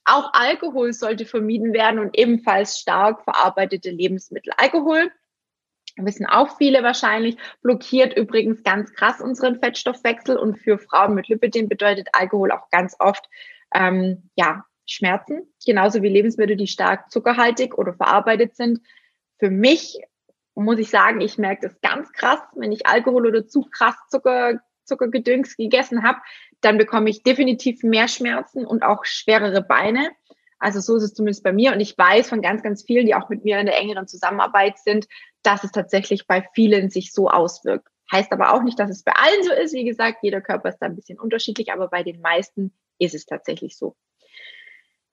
Auch 0.07 0.33
Alkohol 0.33 0.95
sollte 0.95 1.27
vermieden 1.27 1.75
werden 1.75 2.01
und 2.01 2.19
ebenfalls 2.19 2.79
stark 2.79 3.23
verarbeitete 3.23 3.91
Lebensmittel. 3.91 4.55
Alkohol 4.57 5.11
wissen 5.97 6.25
auch 6.25 6.57
viele 6.57 6.83
wahrscheinlich, 6.83 7.37
blockiert 7.61 8.17
übrigens 8.17 8.63
ganz 8.63 8.91
krass 8.95 9.21
unseren 9.21 9.61
Fettstoffwechsel 9.61 10.39
und 10.39 10.57
für 10.57 10.79
Frauen 10.79 11.15
mit 11.15 11.29
Lipidem 11.29 11.69
bedeutet 11.69 12.09
Alkohol 12.15 12.53
auch 12.53 12.71
ganz 12.71 12.97
oft 12.99 13.29
ähm, 13.75 14.31
ja 14.35 14.65
Schmerzen, 14.91 15.43
genauso 15.65 16.03
wie 16.03 16.09
Lebensmittel, 16.09 16.57
die 16.57 16.67
stark 16.67 17.11
zuckerhaltig 17.11 17.79
oder 17.79 17.95
verarbeitet 17.95 18.57
sind. 18.57 18.81
Für 19.39 19.51
mich 19.51 20.01
muss 20.55 20.79
ich 20.79 20.91
sagen, 20.91 21.21
ich 21.21 21.39
merke 21.39 21.69
das 21.69 21.81
ganz 21.81 22.13
krass, 22.13 22.41
wenn 22.57 22.73
ich 22.73 22.87
Alkohol 22.87 23.27
oder 23.27 23.47
zu 23.47 23.63
krass 23.71 23.97
Zucker, 24.11 24.61
Zuckergedüngs 24.85 25.57
gegessen 25.57 26.03
habe, 26.03 26.19
dann 26.61 26.77
bekomme 26.77 27.09
ich 27.09 27.23
definitiv 27.23 27.83
mehr 27.83 28.09
Schmerzen 28.09 28.67
und 28.67 28.83
auch 28.83 29.05
schwerere 29.05 29.63
Beine. 29.63 30.11
Also 30.59 30.81
so 30.81 30.97
ist 30.97 31.05
es 31.05 31.15
zumindest 31.15 31.45
bei 31.45 31.53
mir. 31.53 31.73
Und 31.73 31.81
ich 31.81 31.97
weiß 31.97 32.29
von 32.29 32.43
ganz, 32.43 32.63
ganz 32.63 32.83
vielen, 32.83 33.07
die 33.07 33.15
auch 33.15 33.29
mit 33.29 33.45
mir 33.45 33.61
in 33.61 33.67
der 33.67 33.79
engeren 33.79 34.09
Zusammenarbeit 34.09 34.79
sind, 34.79 35.07
dass 35.43 35.65
es 35.65 35.71
tatsächlich 35.71 36.27
bei 36.27 36.47
vielen 36.55 36.91
sich 36.91 37.13
so 37.13 37.31
auswirkt. 37.31 37.89
Heißt 38.13 38.33
aber 38.33 38.53
auch 38.53 38.63
nicht, 38.63 38.79
dass 38.79 38.91
es 38.91 39.05
bei 39.05 39.13
allen 39.13 39.43
so 39.45 39.53
ist. 39.53 39.73
Wie 39.73 39.85
gesagt, 39.85 40.19
jeder 40.23 40.41
Körper 40.41 40.69
ist 40.69 40.79
da 40.79 40.87
ein 40.87 40.97
bisschen 40.97 41.19
unterschiedlich, 41.19 41.73
aber 41.73 41.89
bei 41.89 42.03
den 42.03 42.21
meisten 42.21 42.75
ist 42.99 43.15
es 43.15 43.25
tatsächlich 43.25 43.79
so. 43.79 43.97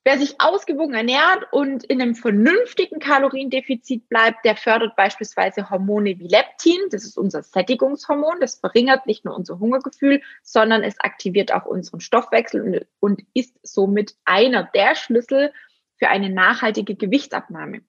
Wer 0.08 0.20
sich 0.20 0.40
ausgewogen 0.40 0.94
ernährt 0.94 1.52
und 1.52 1.84
in 1.84 2.02
einem 2.02 2.16
vernünftigen 2.16 3.00
Kaloriendefizit 3.00 4.08
bleibt, 4.08 4.46
der 4.46 4.56
fördert 4.56 4.96
beispielsweise 4.96 5.70
Hormone 5.70 6.18
wie 6.18 6.30
Leptin, 6.30 6.80
das 6.92 7.04
ist 7.04 7.18
unser 7.18 7.44
Sättigungshormon, 7.44 8.40
das 8.40 8.58
verringert 8.58 9.06
nicht 9.06 9.26
nur 9.26 9.36
unser 9.36 9.60
Hungergefühl, 9.60 10.22
sondern 10.44 10.82
es 10.84 10.98
aktiviert 11.02 11.54
auch 11.54 11.66
unseren 11.66 12.00
Stoffwechsel 12.00 12.88
und, 13.02 13.22
ist 13.34 13.60
somit 13.64 14.16
einer 14.24 14.64
der 14.74 14.96
Schlüssel 14.96 15.52
für 15.98 16.08
eine 16.08 16.30
nachhaltige 16.30 16.96
Gewichtsabnahme. 16.96 17.82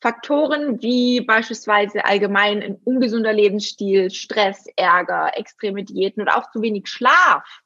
Faktoren 0.00 0.82
wie 0.82 1.20
beispielsweise 1.20 2.06
allgemein 2.06 2.60
ein 2.60 2.74
ungesunder 2.82 3.32
Lebensstil, 3.32 4.10
Stress, 4.10 4.66
Ärger, 4.74 5.30
extreme 5.38 5.84
Diäten 5.84 6.22
oder 6.22 6.38
auch 6.38 6.50
zu 6.50 6.60
wenig 6.60 6.88
Schlaf 6.88 7.60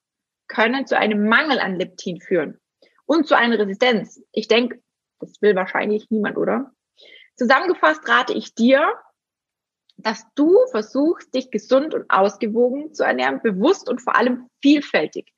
können 0.48 0.86
zu 0.86 0.98
einem 0.98 1.26
Mangel 1.26 1.58
an 1.58 1.76
Leptin 1.76 2.20
führen 2.20 2.60
und 3.10 3.26
zu 3.26 3.36
einer 3.36 3.58
Resistenz. 3.58 4.22
Ich 4.30 4.46
denke, 4.46 4.80
das 5.18 5.42
will 5.42 5.56
wahrscheinlich 5.56 6.08
niemand, 6.10 6.36
oder? 6.38 6.70
Zusammengefasst 7.34 8.08
rate 8.08 8.32
ich 8.34 8.54
dir, 8.54 8.94
dass 9.96 10.24
du 10.36 10.56
versuchst, 10.70 11.34
dich 11.34 11.50
gesund 11.50 11.92
und 11.92 12.08
ausgewogen 12.08 12.94
zu 12.94 13.02
ernähren, 13.02 13.42
bewusst 13.42 13.88
und 13.88 14.00
vor 14.00 14.14
allem 14.14 14.48
vielfältig. 14.62 15.32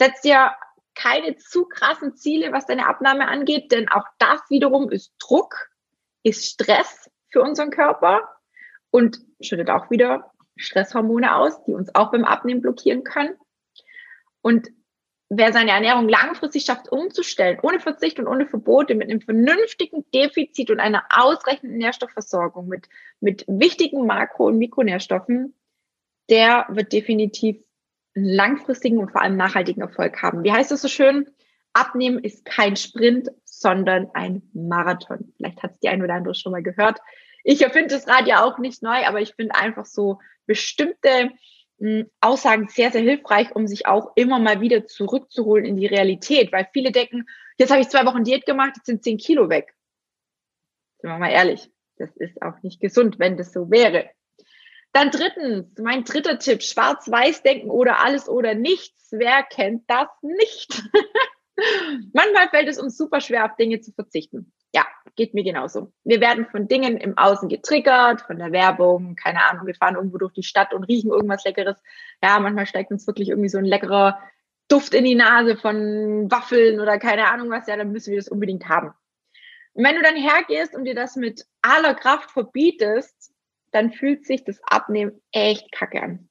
Setz 0.00 0.22
dir 0.22 0.50
keine 0.96 1.36
zu 1.36 1.66
krassen 1.66 2.16
Ziele, 2.16 2.50
was 2.50 2.66
deine 2.66 2.88
Abnahme 2.88 3.28
angeht, 3.28 3.70
denn 3.70 3.88
auch 3.88 4.04
das 4.18 4.40
wiederum 4.48 4.90
ist 4.90 5.12
Druck, 5.20 5.70
ist 6.24 6.44
Stress 6.44 7.08
für 7.30 7.40
unseren 7.40 7.70
Körper 7.70 8.28
und 8.90 9.20
schüttet 9.40 9.70
auch 9.70 9.92
wieder 9.92 10.32
Stresshormone 10.56 11.36
aus, 11.36 11.62
die 11.66 11.72
uns 11.72 11.94
auch 11.94 12.10
beim 12.10 12.24
Abnehmen 12.24 12.62
blockieren 12.62 13.04
können. 13.04 13.36
Und 14.40 14.72
wer 15.34 15.52
seine 15.52 15.70
Ernährung 15.70 16.08
langfristig 16.08 16.64
schafft 16.64 16.92
umzustellen, 16.92 17.58
ohne 17.62 17.80
Verzicht 17.80 18.18
und 18.18 18.26
ohne 18.26 18.46
Verbote, 18.46 18.94
mit 18.94 19.08
einem 19.08 19.22
vernünftigen 19.22 20.04
Defizit 20.14 20.70
und 20.70 20.78
einer 20.78 21.04
ausreichenden 21.10 21.78
Nährstoffversorgung, 21.78 22.68
mit, 22.68 22.88
mit 23.20 23.44
wichtigen 23.48 24.04
Makro- 24.06 24.48
und 24.48 24.58
Mikronährstoffen, 24.58 25.54
der 26.28 26.66
wird 26.68 26.92
definitiv 26.92 27.56
einen 28.14 28.26
langfristigen 28.26 28.98
und 28.98 29.10
vor 29.10 29.22
allem 29.22 29.38
nachhaltigen 29.38 29.80
Erfolg 29.80 30.20
haben. 30.20 30.44
Wie 30.44 30.52
heißt 30.52 30.70
das 30.70 30.82
so 30.82 30.88
schön? 30.88 31.26
Abnehmen 31.72 32.18
ist 32.18 32.44
kein 32.44 32.76
Sprint, 32.76 33.30
sondern 33.44 34.10
ein 34.12 34.42
Marathon. 34.52 35.32
Vielleicht 35.38 35.62
hat 35.62 35.72
es 35.72 35.80
die 35.80 35.88
ein 35.88 36.02
oder 36.02 36.14
andere 36.14 36.34
schon 36.34 36.52
mal 36.52 36.62
gehört. 36.62 36.98
Ich 37.42 37.62
erfinde 37.62 37.94
das 37.94 38.06
Rad 38.06 38.26
ja 38.26 38.44
auch 38.44 38.58
nicht 38.58 38.82
neu, 38.82 39.06
aber 39.06 39.22
ich 39.22 39.34
finde 39.34 39.54
einfach 39.54 39.86
so 39.86 40.18
bestimmte 40.44 41.30
Aussagen 42.20 42.68
sehr, 42.68 42.92
sehr 42.92 43.00
hilfreich, 43.00 43.54
um 43.54 43.66
sich 43.66 43.86
auch 43.86 44.12
immer 44.14 44.38
mal 44.38 44.60
wieder 44.60 44.86
zurückzuholen 44.86 45.64
in 45.64 45.76
die 45.76 45.86
Realität, 45.86 46.52
weil 46.52 46.68
viele 46.72 46.92
denken, 46.92 47.26
jetzt 47.58 47.70
habe 47.70 47.80
ich 47.80 47.88
zwei 47.88 48.06
Wochen 48.06 48.24
Diät 48.24 48.46
gemacht, 48.46 48.74
jetzt 48.76 48.86
sind 48.86 49.02
zehn 49.02 49.18
Kilo 49.18 49.48
weg. 49.48 49.74
Sind 50.98 51.10
wir 51.10 51.18
mal 51.18 51.30
ehrlich, 51.30 51.70
das 51.96 52.16
ist 52.16 52.40
auch 52.40 52.62
nicht 52.62 52.80
gesund, 52.80 53.18
wenn 53.18 53.36
das 53.36 53.52
so 53.52 53.70
wäre. 53.70 54.10
Dann 54.92 55.10
drittens, 55.10 55.78
mein 55.78 56.04
dritter 56.04 56.38
Tipp, 56.38 56.62
schwarz-weiß 56.62 57.42
denken 57.42 57.70
oder 57.70 58.00
alles 58.00 58.28
oder 58.28 58.54
nichts. 58.54 59.08
Wer 59.10 59.42
kennt 59.42 59.84
das 59.88 60.08
nicht? 60.20 60.82
Manchmal 62.12 62.48
fällt 62.50 62.68
es 62.68 62.78
uns 62.78 62.96
super 62.96 63.20
schwer, 63.20 63.46
auf 63.46 63.56
Dinge 63.56 63.80
zu 63.80 63.92
verzichten. 63.92 64.52
Geht 65.14 65.34
mir 65.34 65.44
genauso. 65.44 65.92
Wir 66.04 66.20
werden 66.20 66.46
von 66.46 66.68
Dingen 66.68 66.96
im 66.96 67.18
Außen 67.18 67.48
getriggert, 67.48 68.22
von 68.22 68.38
der 68.38 68.50
Werbung, 68.50 69.14
keine 69.14 69.44
Ahnung, 69.44 69.66
wir 69.66 69.74
fahren 69.74 69.96
irgendwo 69.96 70.16
durch 70.18 70.32
die 70.32 70.42
Stadt 70.42 70.72
und 70.72 70.84
riechen 70.84 71.10
irgendwas 71.10 71.44
Leckeres. 71.44 71.76
Ja, 72.22 72.38
manchmal 72.40 72.66
steigt 72.66 72.90
uns 72.90 73.06
wirklich 73.06 73.28
irgendwie 73.28 73.50
so 73.50 73.58
ein 73.58 73.66
leckerer 73.66 74.18
Duft 74.68 74.94
in 74.94 75.04
die 75.04 75.14
Nase 75.14 75.56
von 75.56 76.30
Waffeln 76.30 76.80
oder 76.80 76.98
keine 76.98 77.30
Ahnung 77.30 77.50
was, 77.50 77.66
ja, 77.66 77.76
dann 77.76 77.92
müssen 77.92 78.10
wir 78.10 78.18
das 78.18 78.28
unbedingt 78.28 78.68
haben. 78.70 78.94
Und 79.74 79.84
wenn 79.84 79.96
du 79.96 80.02
dann 80.02 80.16
hergehst 80.16 80.74
und 80.74 80.84
dir 80.84 80.94
das 80.94 81.16
mit 81.16 81.44
aller 81.60 81.94
Kraft 81.94 82.30
verbietest, 82.30 83.34
dann 83.70 83.92
fühlt 83.92 84.26
sich 84.26 84.44
das 84.44 84.60
Abnehmen 84.64 85.20
echt 85.30 85.72
kacke 85.72 86.02
an. 86.02 86.28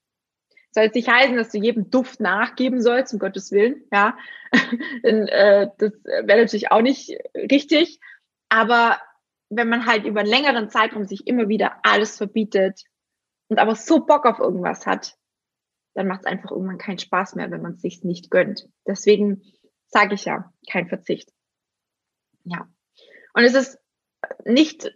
Soll 0.72 0.86
jetzt 0.86 0.96
nicht 0.96 1.10
heißen, 1.10 1.36
dass 1.36 1.52
du 1.52 1.58
jedem 1.58 1.89
Duft 1.89 2.20
nachgeben 2.22 2.82
sollst, 2.82 3.13
um 3.13 3.20
Gottes 3.20 3.52
Willen, 3.52 3.84
ja. 3.91 4.17
Denn, 5.04 5.28
äh, 5.28 5.67
das 5.78 5.91
wäre 6.04 6.41
natürlich 6.41 6.72
auch 6.72 6.82
nicht 6.82 7.12
richtig. 7.36 8.00
Aber 8.52 9.00
wenn 9.50 9.70
man 9.70 9.86
halt 9.86 10.04
über 10.04 10.20
einen 10.20 10.30
längeren 10.30 10.70
Zeitraum 10.70 11.06
sich 11.06 11.26
immer 11.26 11.48
wieder 11.48 11.78
alles 11.84 12.18
verbietet 12.18 12.84
und 13.48 13.60
aber 13.60 13.76
so 13.76 14.06
Bock 14.06 14.26
auf 14.26 14.40
irgendwas 14.40 14.86
hat, 14.86 15.16
dann 15.94 16.08
macht 16.08 16.22
es 16.22 16.26
einfach 16.26 16.52
irgendwann 16.52 16.78
keinen 16.78 17.00
Spaß 17.00 17.36
mehr, 17.36 17.50
wenn 17.50 17.62
man 17.62 17.74
es 17.74 17.82
sich 17.82 18.04
nicht 18.04 18.30
gönnt. 18.30 18.68
Deswegen 18.86 19.42
sage 19.88 20.16
ich 20.16 20.26
ja, 20.26 20.54
kein 20.70 20.90
Verzicht. 20.90 21.32
Ja. 22.44 22.68
Und 23.34 23.44
es 23.44 23.54
ist 23.54 23.80
nicht 24.44 24.92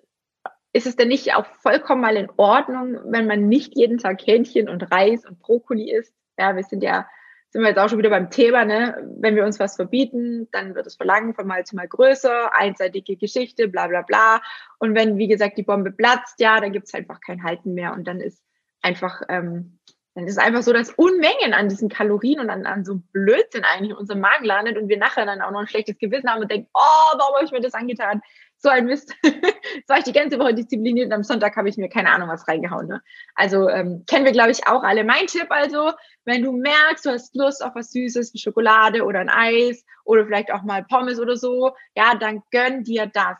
ist 0.74 0.86
es 0.86 0.98
denn 0.98 1.08
nicht 1.08 1.34
auch 1.34 1.46
vollkommen 1.62 2.02
mal 2.02 2.18
in 2.18 2.30
Ordnung, 2.36 3.00
wenn 3.06 3.28
man 3.28 3.48
nicht 3.48 3.78
jeden 3.78 3.98
Tag 3.98 4.22
Hähnchen 4.28 4.68
und 4.68 4.92
Reis 4.92 5.26
und 5.26 5.40
Brokkoli 5.40 5.90
isst? 5.90 6.14
Ja, 6.38 6.58
wir 6.58 6.64
sind 6.64 6.84
ja, 6.84 7.08
sind 7.56 7.64
wir 7.64 7.70
jetzt 7.70 7.80
auch 7.80 7.88
schon 7.88 8.00
wieder 8.00 8.10
beim 8.10 8.30
Thema, 8.30 8.66
ne? 8.66 8.98
Wenn 9.18 9.38
wir 9.38 9.46
uns 9.46 9.62
was 9.62 9.78
verbieten, 9.78 10.50
dann 10.52 10.76
wird 10.76 10.86
das 10.86 10.98
Verlangen 10.98 11.34
von 11.34 11.48
mal 11.48 11.66
zu 11.66 11.78
mal 11.78 11.88
größer, 11.88 12.54
einseitige 12.54 13.16
Geschichte, 13.16 13.70
bla 13.70 13.88
bla 13.88 14.02
bla. 14.02 14.42
Und 14.78 14.94
wenn, 14.94 15.18
wie 15.18 15.30
gesagt, 15.30 15.58
die 15.58 15.64
Bombe 15.64 15.92
platzt, 15.92 16.42
ja, 16.42 16.60
dann 16.60 16.74
gibt 16.74 16.88
es 16.88 16.94
einfach 16.94 17.22
kein 17.22 17.44
Halten 17.44 17.74
mehr 17.74 17.94
und 17.94 18.10
dann 18.10 18.20
ist 18.20 18.44
einfach, 18.82 19.22
ähm, 19.30 19.80
dann 20.16 20.26
ist 20.26 20.34
es 20.34 20.38
einfach 20.38 20.64
so, 20.64 20.74
dass 20.74 20.92
Unmengen 20.92 21.54
an 21.54 21.70
diesen 21.70 21.90
Kalorien 21.90 22.40
und 22.40 22.50
an, 22.50 22.66
an 22.66 22.86
so 22.86 23.02
Blödsinn 23.12 23.66
eigentlich 23.66 23.92
in 23.92 23.98
unserem 23.98 24.22
Magen 24.22 24.46
landet 24.46 24.78
und 24.78 24.88
wir 24.88 24.98
nachher 24.98 25.26
dann 25.26 25.42
auch 25.42 25.52
noch 25.52 25.60
ein 25.60 25.68
schlechtes 25.68 25.98
Gewissen 25.98 26.30
haben 26.30 26.42
und 26.42 26.50
denken, 26.50 26.70
oh, 26.74 27.18
warum 27.18 27.36
habe 27.36 27.46
ich 27.46 27.52
mir 27.52 27.62
das 27.62 27.74
angetan? 27.74 28.22
so 28.58 28.70
ein 28.70 28.86
Mist. 28.86 29.14
Jetzt 29.24 29.90
war 29.90 30.00
ich 30.00 30.04
die 30.04 30.12
ganze 30.12 30.40
Woche 30.40 30.54
diszipliniert 30.54 31.08
und 31.08 31.14
am 31.14 31.24
Sonntag 31.24 31.56
habe 31.56 31.70
ich 31.70 31.78
mir 31.78 31.90
keine 31.90 32.12
Ahnung 32.12 32.30
was 32.30 32.48
reingehauen. 32.48 32.88
Ne? 32.88 33.02
Also 33.36 33.70
ähm, 33.70 34.04
kennen 34.08 34.26
wir, 34.26 34.32
glaube 34.32 34.52
ich, 34.52 34.68
auch 34.68 34.84
alle. 34.84 35.04
Mein 35.04 35.28
Tipp 35.28 35.48
also, 35.50 35.92
wenn 36.26 36.44
du 36.44 36.52
merkst, 36.52 37.06
du 37.06 37.12
hast 37.12 37.36
Lust 37.36 37.64
auf 37.64 37.76
was 37.76 37.92
Süßes, 37.92 38.34
wie 38.34 38.40
Schokolade 38.40 39.04
oder 39.04 39.20
ein 39.20 39.30
Eis 39.30 39.86
oder 40.04 40.26
vielleicht 40.26 40.52
auch 40.52 40.64
mal 40.64 40.84
Pommes 40.84 41.20
oder 41.20 41.38
so, 41.38 41.76
ja, 41.96 42.16
dann 42.16 42.44
gönn 42.52 42.84
dir 42.84 43.06
das. 43.08 43.38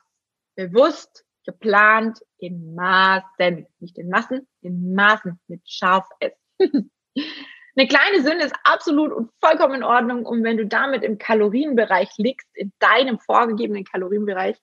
Bewusst, 0.56 1.26
geplant, 1.46 2.20
in 2.38 2.76
Maßen. 2.76 3.68
Nicht 3.80 3.98
in 3.98 4.10
Massen, 4.10 4.48
in 4.62 4.94
Maßen, 4.94 5.40
mit 5.48 5.62
scharf 5.66 6.08
S. 6.20 6.32
Eine 6.60 7.88
kleine 7.88 8.24
Sünde 8.24 8.46
ist 8.46 8.56
absolut 8.64 9.12
und 9.12 9.32
vollkommen 9.42 9.76
in 9.76 9.84
Ordnung. 9.84 10.26
Und 10.26 10.44
wenn 10.44 10.58
du 10.58 10.66
damit 10.66 11.04
im 11.04 11.18
Kalorienbereich 11.18 12.10
liegst, 12.18 12.48
in 12.54 12.72
deinem 12.80 13.20
vorgegebenen 13.20 13.84
Kalorienbereich, 13.84 14.58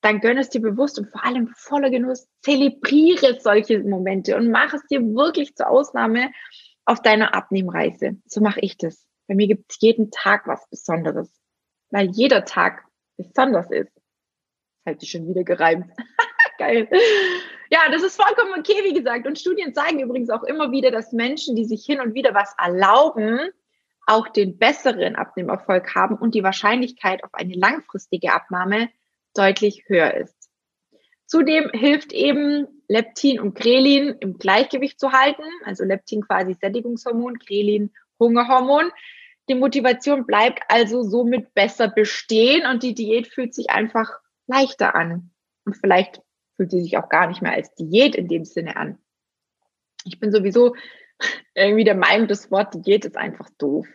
dann 0.00 0.20
gönn 0.20 0.38
es 0.38 0.50
dir 0.50 0.60
bewusst 0.60 0.98
und 0.98 1.10
vor 1.10 1.24
allem 1.24 1.48
voller 1.56 1.90
Genuss. 1.90 2.28
Zelebriere 2.42 3.40
solche 3.40 3.80
Momente 3.80 4.36
und 4.36 4.50
mach 4.50 4.74
es 4.74 4.84
dir 4.86 5.00
wirklich 5.00 5.54
zur 5.54 5.68
Ausnahme 5.68 6.32
auf 6.84 7.02
deiner 7.02 7.34
Abnehmreise. 7.34 8.16
So 8.26 8.40
mache 8.40 8.60
ich 8.60 8.76
das. 8.76 9.06
Bei 9.28 9.34
mir 9.34 9.46
gibt 9.46 9.70
es 9.70 9.78
jeden 9.80 10.10
Tag 10.10 10.46
was 10.46 10.68
Besonderes, 10.68 11.30
weil 11.90 12.10
jeder 12.10 12.44
Tag 12.44 12.84
besonders 13.16 13.70
ist. 13.70 13.92
Das 14.84 14.94
hat 14.94 15.00
sich 15.00 15.10
schon 15.10 15.28
wieder 15.28 15.44
gereimt. 15.44 15.86
Geil. 16.62 16.88
Ja, 17.70 17.80
das 17.90 18.02
ist 18.02 18.20
vollkommen 18.20 18.52
okay, 18.56 18.84
wie 18.84 18.92
gesagt. 18.92 19.26
Und 19.26 19.38
Studien 19.38 19.74
zeigen 19.74 19.98
übrigens 19.98 20.30
auch 20.30 20.44
immer 20.44 20.70
wieder, 20.70 20.90
dass 20.90 21.12
Menschen, 21.12 21.56
die 21.56 21.64
sich 21.64 21.84
hin 21.84 22.00
und 22.00 22.14
wieder 22.14 22.34
was 22.34 22.54
erlauben, 22.56 23.40
auch 24.06 24.28
den 24.28 24.58
besseren 24.58 25.16
Abnehmerfolg 25.16 25.94
haben 25.94 26.16
und 26.16 26.34
die 26.34 26.42
Wahrscheinlichkeit 26.42 27.24
auf 27.24 27.34
eine 27.34 27.54
langfristige 27.54 28.32
Abnahme 28.32 28.90
deutlich 29.34 29.84
höher 29.86 30.14
ist. 30.14 30.36
Zudem 31.26 31.70
hilft 31.72 32.12
eben 32.12 32.68
Leptin 32.88 33.40
und 33.40 33.54
Grelin 33.54 34.16
im 34.20 34.38
Gleichgewicht 34.38 35.00
zu 35.00 35.12
halten, 35.12 35.44
also 35.64 35.82
Leptin 35.82 36.20
quasi 36.20 36.54
Sättigungshormon, 36.54 37.38
Grelin 37.38 37.90
Hungerhormon. 38.20 38.92
Die 39.48 39.54
Motivation 39.54 40.26
bleibt 40.26 40.62
also 40.68 41.02
somit 41.02 41.54
besser 41.54 41.88
bestehen 41.88 42.66
und 42.66 42.82
die 42.82 42.94
Diät 42.94 43.26
fühlt 43.26 43.52
sich 43.54 43.70
einfach 43.70 44.10
leichter 44.46 44.94
an. 44.94 45.30
Und 45.64 45.76
vielleicht 45.76 46.20
fühlt 46.62 46.70
sie 46.70 46.82
sich 46.82 46.96
auch 46.96 47.08
gar 47.08 47.26
nicht 47.26 47.42
mehr 47.42 47.52
als 47.52 47.74
Diät 47.74 48.14
in 48.14 48.28
dem 48.28 48.44
Sinne 48.44 48.76
an. 48.76 48.98
Ich 50.04 50.20
bin 50.20 50.30
sowieso 50.30 50.76
irgendwie 51.54 51.84
der 51.84 51.96
Meinung, 51.96 52.28
das 52.28 52.50
Wort 52.52 52.74
Diät 52.86 53.04
ist 53.04 53.16
einfach 53.16 53.50
doof. 53.58 53.86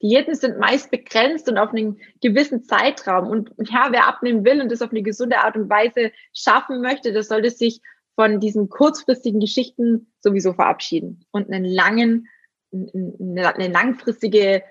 Diäten 0.00 0.34
sind 0.34 0.58
meist 0.58 0.90
begrenzt 0.90 1.48
und 1.48 1.58
auf 1.58 1.70
einen 1.70 2.00
gewissen 2.20 2.64
Zeitraum. 2.64 3.28
Und 3.28 3.52
ja, 3.70 3.88
wer 3.90 4.08
abnehmen 4.08 4.44
will 4.44 4.60
und 4.60 4.70
das 4.70 4.82
auf 4.82 4.90
eine 4.90 5.02
gesunde 5.02 5.38
Art 5.38 5.56
und 5.56 5.70
Weise 5.70 6.12
schaffen 6.32 6.80
möchte, 6.80 7.12
das 7.12 7.28
sollte 7.28 7.50
sich 7.50 7.80
von 8.14 8.40
diesen 8.40 8.68
kurzfristigen 8.68 9.40
Geschichten 9.40 10.12
sowieso 10.20 10.52
verabschieden 10.52 11.24
und 11.30 11.50
einen 11.50 11.64
langen, 11.64 12.28
eine 12.72 13.68
langfristige, 13.68 14.62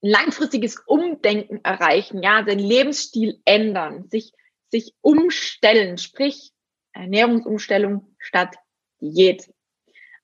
langfristiges 0.00 0.78
Umdenken 0.86 1.60
erreichen, 1.64 2.22
ja, 2.22 2.44
seinen 2.46 2.60
Lebensstil 2.60 3.40
ändern, 3.44 4.08
sich, 4.08 4.32
sich 4.70 4.94
umstellen, 5.00 5.98
sprich 5.98 6.52
Ernährungsumstellung 6.96 8.14
statt 8.18 8.56
Diät. 9.00 9.48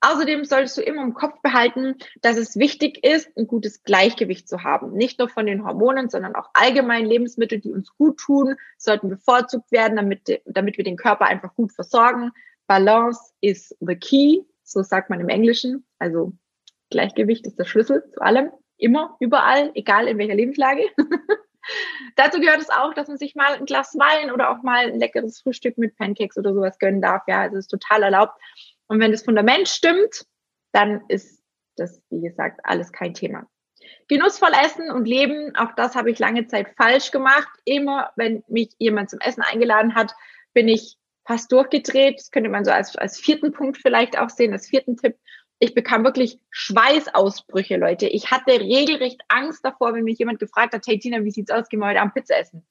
Außerdem 0.05 0.43
solltest 0.43 0.77
du 0.77 0.81
immer 0.81 1.01
im 1.01 1.13
Kopf 1.13 1.41
behalten, 1.41 1.95
dass 2.21 2.35
es 2.35 2.57
wichtig 2.57 3.05
ist, 3.05 3.29
ein 3.37 3.47
gutes 3.47 3.83
Gleichgewicht 3.83 4.49
zu 4.49 4.61
haben. 4.61 4.91
Nicht 4.91 5.17
nur 5.17 5.29
von 5.29 5.45
den 5.45 5.63
Hormonen, 5.63 6.09
sondern 6.09 6.35
auch 6.35 6.49
allgemein 6.53 7.05
Lebensmittel, 7.05 7.61
die 7.61 7.71
uns 7.71 7.89
gut 7.95 8.17
tun, 8.17 8.55
sollten 8.77 9.07
bevorzugt 9.07 9.71
werden, 9.71 9.95
damit, 9.95 10.41
damit 10.45 10.75
wir 10.75 10.83
den 10.83 10.97
Körper 10.97 11.25
einfach 11.25 11.55
gut 11.55 11.71
versorgen. 11.71 12.31
Balance 12.67 13.31
is 13.39 13.73
the 13.79 13.95
key, 13.95 14.41
so 14.63 14.83
sagt 14.83 15.09
man 15.09 15.21
im 15.21 15.29
Englischen. 15.29 15.85
Also 15.99 16.33
Gleichgewicht 16.89 17.47
ist 17.47 17.57
der 17.57 17.65
Schlüssel 17.65 18.03
zu 18.13 18.21
allem. 18.21 18.51
Immer, 18.75 19.15
überall, 19.21 19.71
egal 19.73 20.09
in 20.09 20.17
welcher 20.17 20.35
Lebenslage. 20.35 20.83
Dazu 22.15 22.39
gehört 22.39 22.61
es 22.61 22.69
auch, 22.69 22.93
dass 22.93 23.07
man 23.07 23.17
sich 23.17 23.35
mal 23.35 23.53
ein 23.53 23.65
Glas 23.65 23.95
Wein 23.95 24.31
oder 24.31 24.49
auch 24.49 24.63
mal 24.63 24.87
ein 24.87 24.99
leckeres 24.99 25.41
Frühstück 25.41 25.77
mit 25.77 25.95
Pancakes 25.97 26.37
oder 26.37 26.53
sowas 26.53 26.79
gönnen 26.79 27.01
darf. 27.01 27.23
Ja, 27.27 27.41
also 27.41 27.57
es 27.57 27.65
ist 27.65 27.71
total 27.71 28.03
erlaubt. 28.03 28.39
Und 28.87 28.99
wenn 28.99 29.11
das 29.11 29.23
Fundament 29.23 29.67
stimmt, 29.67 30.25
dann 30.71 31.01
ist 31.07 31.41
das, 31.75 32.01
wie 32.09 32.21
gesagt, 32.21 32.59
alles 32.63 32.91
kein 32.91 33.13
Thema. 33.13 33.47
Genussvoll 34.07 34.51
essen 34.63 34.91
und 34.91 35.07
leben, 35.07 35.55
auch 35.55 35.73
das 35.75 35.95
habe 35.95 36.11
ich 36.11 36.19
lange 36.19 36.47
Zeit 36.47 36.67
falsch 36.77 37.11
gemacht. 37.11 37.49
Immer, 37.65 38.11
wenn 38.15 38.43
mich 38.47 38.69
jemand 38.77 39.09
zum 39.09 39.19
Essen 39.19 39.41
eingeladen 39.41 39.95
hat, 39.95 40.13
bin 40.53 40.67
ich 40.67 40.97
fast 41.25 41.51
durchgedreht. 41.51 42.19
Das 42.19 42.31
könnte 42.31 42.49
man 42.49 42.65
so 42.65 42.71
als, 42.71 42.95
als 42.95 43.19
vierten 43.19 43.51
Punkt 43.51 43.77
vielleicht 43.77 44.17
auch 44.17 44.29
sehen, 44.29 44.53
als 44.53 44.67
vierten 44.67 44.97
Tipp. 44.97 45.17
Ich 45.59 45.73
bekam 45.73 46.03
wirklich 46.03 46.39
Schweißausbrüche, 46.49 47.77
Leute. 47.77 48.07
Ich 48.07 48.31
hatte 48.31 48.59
regelrecht 48.59 49.21
Angst 49.29 49.63
davor, 49.63 49.93
wenn 49.93 50.03
mich 50.03 50.19
jemand 50.19 50.39
gefragt 50.39 50.73
hat, 50.73 50.85
hey 50.85 50.99
Tina, 50.99 51.23
wie 51.23 51.31
sieht's 51.31 51.51
aus? 51.51 51.69
Gehen 51.69 51.79
wir 51.79 51.87
heute 51.87 52.01
Abend 52.01 52.15
Pizza 52.15 52.37
essen? 52.37 52.65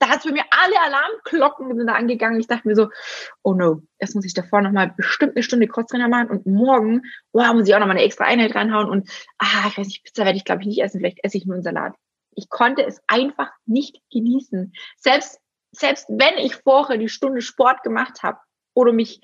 da 0.00 0.08
hat 0.08 0.18
es 0.20 0.24
bei 0.24 0.32
mir 0.32 0.44
alle 0.50 0.80
Alarmglocken 0.80 1.76
sind 1.76 1.86
da 1.86 1.92
angegangen. 1.92 2.40
Ich 2.40 2.46
dachte 2.46 2.66
mir 2.66 2.74
so, 2.74 2.88
oh 3.42 3.52
no, 3.52 3.82
erst 3.98 4.14
muss 4.14 4.24
ich 4.24 4.34
davor 4.34 4.62
nochmal 4.62 4.94
bestimmt 4.96 5.36
eine 5.36 5.42
Stunde 5.42 5.68
Kreuztrainer 5.68 6.08
machen 6.08 6.30
und 6.30 6.46
morgen, 6.46 7.02
wow, 7.32 7.52
muss 7.52 7.68
ich 7.68 7.74
auch 7.74 7.80
nochmal 7.80 7.96
eine 7.96 8.06
extra 8.06 8.24
Einheit 8.24 8.54
reinhauen 8.54 8.88
und, 8.88 9.10
ah, 9.38 9.68
ich 9.68 9.76
weiß 9.76 9.86
nicht, 9.86 10.02
Pizza 10.02 10.24
werde 10.24 10.38
ich 10.38 10.44
glaube 10.44 10.62
ich 10.62 10.68
nicht 10.68 10.82
essen, 10.82 11.00
vielleicht 11.00 11.22
esse 11.22 11.36
ich 11.36 11.44
nur 11.44 11.54
einen 11.54 11.62
Salat. 11.62 11.94
Ich 12.34 12.48
konnte 12.48 12.82
es 12.84 13.02
einfach 13.08 13.50
nicht 13.66 14.00
genießen. 14.10 14.72
Selbst, 14.96 15.38
selbst 15.72 16.06
wenn 16.08 16.38
ich 16.38 16.56
vorher 16.56 16.96
die 16.96 17.10
Stunde 17.10 17.42
Sport 17.42 17.82
gemacht 17.82 18.22
habe 18.22 18.38
oder 18.72 18.92
mich, 18.92 19.20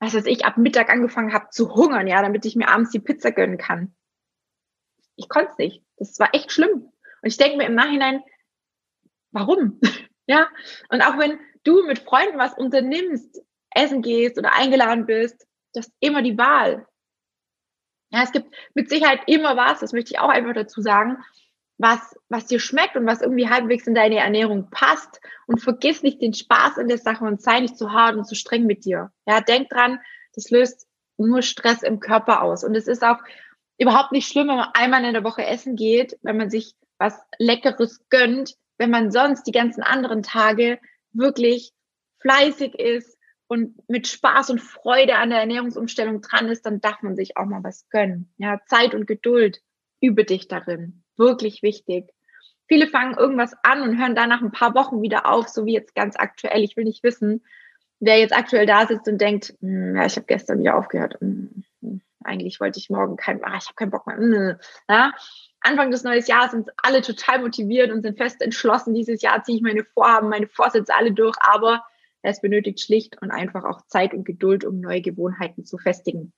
was 0.00 0.14
weiß 0.14 0.26
ich, 0.26 0.44
ab 0.44 0.56
Mittag 0.56 0.90
angefangen 0.90 1.32
habe 1.32 1.50
zu 1.50 1.74
hungern, 1.74 2.06
ja, 2.06 2.22
damit 2.22 2.44
ich 2.44 2.56
mir 2.56 2.68
abends 2.68 2.90
die 2.90 3.00
Pizza 3.00 3.32
gönnen 3.32 3.58
kann. 3.58 3.94
Ich 5.16 5.28
konnte 5.28 5.50
es 5.52 5.58
nicht. 5.58 5.84
Das 5.96 6.18
war 6.18 6.34
echt 6.34 6.52
schlimm. 6.52 6.72
Und 6.72 7.28
ich 7.28 7.36
denke 7.36 7.56
mir 7.56 7.66
im 7.66 7.74
Nachhinein, 7.74 8.22
warum? 9.32 9.80
Ja, 10.26 10.48
und 10.88 11.02
auch 11.02 11.18
wenn 11.18 11.38
du 11.64 11.82
mit 11.84 11.98
Freunden 11.98 12.38
was 12.38 12.54
unternimmst, 12.54 13.42
essen 13.68 14.00
gehst 14.00 14.38
oder 14.38 14.54
eingeladen 14.54 15.04
bist, 15.04 15.46
du 15.74 15.80
hast 15.80 15.92
immer 16.00 16.22
die 16.22 16.38
Wahl. 16.38 16.86
Ja, 18.10 18.22
es 18.22 18.32
gibt 18.32 18.54
mit 18.72 18.88
Sicherheit 18.88 19.20
immer 19.26 19.54
was, 19.54 19.80
das 19.80 19.92
möchte 19.92 20.12
ich 20.14 20.20
auch 20.20 20.30
einfach 20.30 20.54
dazu 20.54 20.80
sagen, 20.80 21.18
was, 21.78 22.16
was 22.28 22.46
dir 22.46 22.60
schmeckt 22.60 22.96
und 22.96 23.06
was 23.06 23.22
irgendwie 23.22 23.48
halbwegs 23.48 23.86
in 23.86 23.94
deine 23.94 24.18
Ernährung 24.18 24.70
passt. 24.70 25.20
Und 25.46 25.60
vergiss 25.60 26.02
nicht 26.02 26.22
den 26.22 26.34
Spaß 26.34 26.78
in 26.78 26.88
der 26.88 26.98
Sache 26.98 27.24
und 27.24 27.42
sei 27.42 27.60
nicht 27.60 27.76
zu 27.76 27.92
hart 27.92 28.16
und 28.16 28.26
zu 28.26 28.34
streng 28.34 28.66
mit 28.66 28.84
dir. 28.84 29.10
Ja, 29.26 29.40
denk 29.40 29.68
dran, 29.70 29.98
das 30.34 30.50
löst 30.50 30.86
nur 31.16 31.42
Stress 31.42 31.82
im 31.82 32.00
Körper 32.00 32.42
aus. 32.42 32.64
Und 32.64 32.74
es 32.74 32.86
ist 32.86 33.02
auch 33.02 33.18
überhaupt 33.78 34.12
nicht 34.12 34.28
schlimm, 34.28 34.48
wenn 34.48 34.56
man 34.56 34.70
einmal 34.74 35.04
in 35.04 35.12
der 35.12 35.24
Woche 35.24 35.44
essen 35.44 35.76
geht, 35.76 36.18
wenn 36.22 36.36
man 36.36 36.50
sich 36.50 36.74
was 36.98 37.20
Leckeres 37.38 38.04
gönnt, 38.08 38.54
wenn 38.78 38.90
man 38.90 39.10
sonst 39.10 39.44
die 39.44 39.52
ganzen 39.52 39.82
anderen 39.82 40.22
Tage 40.22 40.80
wirklich 41.12 41.72
fleißig 42.20 42.74
ist 42.74 43.18
und 43.46 43.76
mit 43.88 44.06
Spaß 44.06 44.50
und 44.50 44.60
Freude 44.60 45.16
an 45.16 45.30
der 45.30 45.40
Ernährungsumstellung 45.40 46.22
dran 46.22 46.48
ist, 46.48 46.64
dann 46.66 46.80
darf 46.80 47.02
man 47.02 47.16
sich 47.16 47.36
auch 47.36 47.44
mal 47.44 47.62
was 47.62 47.88
gönnen. 47.90 48.32
Ja, 48.38 48.60
Zeit 48.66 48.94
und 48.94 49.06
Geduld, 49.06 49.60
übe 50.00 50.24
dich 50.24 50.48
darin. 50.48 51.03
Wirklich 51.16 51.62
wichtig. 51.62 52.10
Viele 52.66 52.86
fangen 52.86 53.16
irgendwas 53.16 53.54
an 53.62 53.82
und 53.82 53.98
hören 53.98 54.14
dann 54.14 54.30
nach 54.30 54.42
ein 54.42 54.52
paar 54.52 54.74
Wochen 54.74 55.02
wieder 55.02 55.26
auf, 55.26 55.48
so 55.48 55.66
wie 55.66 55.74
jetzt 55.74 55.94
ganz 55.94 56.16
aktuell. 56.16 56.62
Ich 56.62 56.76
will 56.76 56.84
nicht 56.84 57.02
wissen, 57.02 57.44
wer 58.00 58.18
jetzt 58.18 58.36
aktuell 58.36 58.66
da 58.66 58.86
sitzt 58.86 59.08
und 59.08 59.20
denkt, 59.20 59.54
hm, 59.60 59.96
ja, 59.96 60.06
ich 60.06 60.16
habe 60.16 60.26
gestern 60.26 60.60
wieder 60.60 60.76
aufgehört. 60.76 61.20
Hm, 61.20 61.64
hm, 61.82 62.00
eigentlich 62.24 62.60
wollte 62.60 62.78
ich 62.78 62.90
morgen 62.90 63.16
kein, 63.16 63.44
ah, 63.44 63.56
ich 63.58 63.66
habe 63.66 63.74
keinen 63.76 63.90
Bock 63.90 64.06
mehr. 64.06 64.58
Ja, 64.88 65.12
Anfang 65.60 65.90
des 65.90 66.04
neuen 66.04 66.24
Jahres 66.24 66.52
sind 66.52 66.70
alle 66.82 67.02
total 67.02 67.40
motiviert 67.40 67.90
und 67.90 68.02
sind 68.02 68.18
fest 68.18 68.42
entschlossen, 68.42 68.94
dieses 68.94 69.22
Jahr 69.22 69.42
ziehe 69.42 69.56
ich 69.56 69.62
meine 69.62 69.84
Vorhaben, 69.84 70.28
meine 70.28 70.48
Vorsätze 70.48 70.94
alle 70.94 71.12
durch, 71.12 71.36
aber 71.40 71.84
es 72.22 72.40
benötigt 72.40 72.80
schlicht 72.80 73.20
und 73.20 73.30
einfach 73.30 73.64
auch 73.64 73.86
Zeit 73.86 74.14
und 74.14 74.24
Geduld, 74.24 74.64
um 74.64 74.80
neue 74.80 75.02
Gewohnheiten 75.02 75.64
zu 75.64 75.78
festigen. 75.78 76.32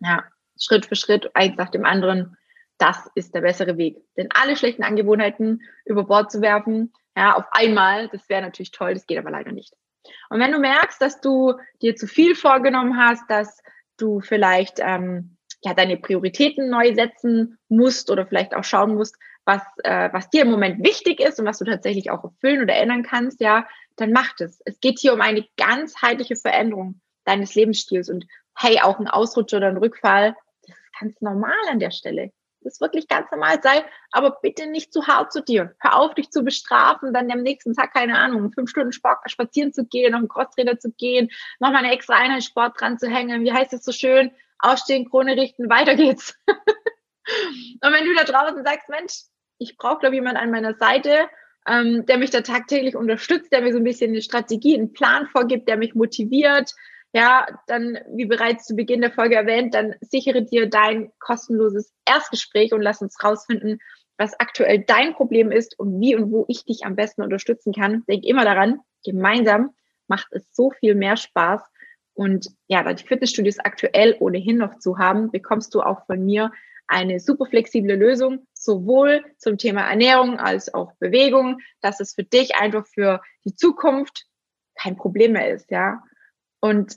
Ja, 0.00 0.24
Schritt 0.58 0.86
für 0.86 0.96
Schritt, 0.96 1.30
eins 1.34 1.56
nach 1.56 1.70
dem 1.70 1.84
anderen, 1.84 2.36
das 2.78 3.08
ist 3.14 3.34
der 3.34 3.40
bessere 3.40 3.76
Weg. 3.76 3.98
Denn 4.16 4.28
alle 4.32 4.56
schlechten 4.56 4.82
Angewohnheiten 4.82 5.62
über 5.84 6.04
Bord 6.04 6.30
zu 6.30 6.40
werfen, 6.40 6.92
ja, 7.16 7.36
auf 7.36 7.44
einmal, 7.52 8.08
das 8.08 8.28
wäre 8.28 8.42
natürlich 8.42 8.72
toll, 8.72 8.94
das 8.94 9.06
geht 9.06 9.18
aber 9.18 9.30
leider 9.30 9.52
nicht. 9.52 9.74
Und 10.28 10.40
wenn 10.40 10.52
du 10.52 10.58
merkst, 10.58 11.00
dass 11.00 11.20
du 11.20 11.54
dir 11.80 11.96
zu 11.96 12.06
viel 12.06 12.34
vorgenommen 12.34 12.96
hast, 12.98 13.28
dass 13.30 13.62
du 13.96 14.20
vielleicht 14.20 14.80
ähm, 14.80 15.36
ja 15.62 15.74
deine 15.74 15.96
Prioritäten 15.96 16.68
neu 16.68 16.94
setzen 16.94 17.58
musst 17.68 18.10
oder 18.10 18.26
vielleicht 18.26 18.54
auch 18.54 18.64
schauen 18.64 18.94
musst, 18.94 19.16
was, 19.44 19.62
äh, 19.82 20.08
was 20.12 20.30
dir 20.30 20.42
im 20.42 20.50
Moment 20.50 20.84
wichtig 20.84 21.20
ist 21.20 21.38
und 21.38 21.46
was 21.46 21.58
du 21.58 21.64
tatsächlich 21.64 22.10
auch 22.10 22.24
erfüllen 22.24 22.62
oder 22.62 22.74
ändern 22.74 23.02
kannst, 23.02 23.40
ja, 23.40 23.66
dann 23.96 24.12
mach 24.12 24.34
das. 24.36 24.60
Es 24.64 24.80
geht 24.80 24.98
hier 24.98 25.14
um 25.14 25.20
eine 25.20 25.46
ganzheitliche 25.56 26.36
Veränderung 26.36 27.00
deines 27.24 27.54
Lebensstils 27.54 28.10
und 28.10 28.26
hey, 28.56 28.80
auch 28.80 28.98
ein 28.98 29.08
Ausrutscher 29.08 29.58
oder 29.58 29.68
ein 29.68 29.76
Rückfall, 29.76 30.34
das 30.66 30.76
ist 30.76 31.00
ganz 31.00 31.20
normal 31.20 31.52
an 31.70 31.78
der 31.78 31.90
Stelle. 31.90 32.32
Das 32.64 32.80
wirklich 32.80 33.08
ganz 33.08 33.30
normal. 33.30 33.60
Sei 33.62 33.84
aber 34.10 34.38
bitte 34.42 34.66
nicht 34.66 34.92
zu 34.92 35.06
hart 35.06 35.32
zu 35.32 35.42
dir. 35.42 35.74
Hör 35.80 35.96
auf, 35.96 36.14
dich 36.14 36.30
zu 36.30 36.42
bestrafen, 36.42 37.12
dann 37.12 37.30
am 37.30 37.42
nächsten 37.42 37.74
Tag, 37.74 37.92
keine 37.92 38.18
Ahnung, 38.18 38.52
fünf 38.52 38.70
Stunden 38.70 38.92
Sport, 38.92 39.18
spazieren 39.30 39.72
zu 39.72 39.84
gehen, 39.84 40.12
noch 40.12 40.18
einen 40.18 40.28
Crosstrainer 40.28 40.78
zu 40.78 40.90
gehen, 40.92 41.30
nochmal 41.60 41.84
eine 41.84 41.92
extra 41.92 42.14
Einheit 42.14 42.42
Sport 42.42 42.80
dran 42.80 42.98
zu 42.98 43.08
hängen. 43.08 43.44
Wie 43.44 43.52
heißt 43.52 43.72
das 43.72 43.84
so 43.84 43.92
schön? 43.92 44.30
Aufstehen, 44.58 45.08
Krone 45.08 45.36
richten, 45.36 45.68
weiter 45.68 45.94
geht's. 45.94 46.34
und 46.46 47.92
wenn 47.92 48.06
du 48.06 48.14
da 48.14 48.24
draußen 48.24 48.64
sagst, 48.64 48.88
Mensch, 48.88 49.24
ich 49.58 49.76
brauche, 49.76 49.98
glaube 49.98 50.14
ich, 50.14 50.20
jemand 50.20 50.38
an 50.38 50.50
meiner 50.50 50.74
Seite, 50.74 51.28
ähm, 51.66 52.04
der 52.06 52.18
mich 52.18 52.30
da 52.30 52.40
tagtäglich 52.40 52.96
unterstützt, 52.96 53.52
der 53.52 53.62
mir 53.62 53.72
so 53.72 53.78
ein 53.78 53.84
bisschen 53.84 54.10
eine 54.10 54.22
Strategie, 54.22 54.74
einen 54.74 54.92
Plan 54.92 55.26
vorgibt, 55.26 55.68
der 55.68 55.76
mich 55.76 55.94
motiviert, 55.94 56.72
ja, 57.14 57.46
dann, 57.68 57.98
wie 58.12 58.26
bereits 58.26 58.66
zu 58.66 58.74
Beginn 58.74 59.00
der 59.00 59.12
Folge 59.12 59.36
erwähnt, 59.36 59.72
dann 59.74 59.94
sichere 60.00 60.42
dir 60.42 60.68
dein 60.68 61.12
kostenloses 61.20 61.94
Erstgespräch 62.04 62.72
und 62.72 62.82
lass 62.82 63.00
uns 63.00 63.22
rausfinden, 63.22 63.78
was 64.18 64.38
aktuell 64.40 64.80
dein 64.80 65.14
Problem 65.14 65.52
ist 65.52 65.78
und 65.78 66.00
wie 66.00 66.16
und 66.16 66.32
wo 66.32 66.44
ich 66.48 66.64
dich 66.64 66.84
am 66.84 66.96
besten 66.96 67.22
unterstützen 67.22 67.72
kann. 67.72 68.02
Denk 68.08 68.24
immer 68.24 68.44
daran, 68.44 68.80
gemeinsam 69.04 69.70
macht 70.08 70.26
es 70.32 70.44
so 70.52 70.72
viel 70.72 70.96
mehr 70.96 71.16
Spaß. 71.16 71.62
Und 72.14 72.48
ja, 72.66 72.82
da 72.82 72.92
die 72.92 73.06
Fitnessstudios 73.06 73.60
aktuell 73.60 74.16
ohnehin 74.18 74.56
noch 74.56 74.78
zu 74.80 74.98
haben, 74.98 75.30
bekommst 75.30 75.72
du 75.76 75.82
auch 75.82 76.06
von 76.06 76.24
mir 76.24 76.50
eine 76.88 77.20
super 77.20 77.46
flexible 77.46 77.94
Lösung, 77.94 78.46
sowohl 78.54 79.24
zum 79.38 79.56
Thema 79.56 79.88
Ernährung 79.88 80.40
als 80.40 80.74
auch 80.74 80.92
Bewegung, 80.98 81.60
dass 81.80 82.00
es 82.00 82.14
für 82.14 82.24
dich 82.24 82.56
einfach 82.56 82.86
für 82.88 83.20
die 83.44 83.54
Zukunft 83.54 84.26
kein 84.74 84.96
Problem 84.96 85.32
mehr 85.32 85.54
ist, 85.54 85.70
ja. 85.70 86.02
Und 86.60 86.96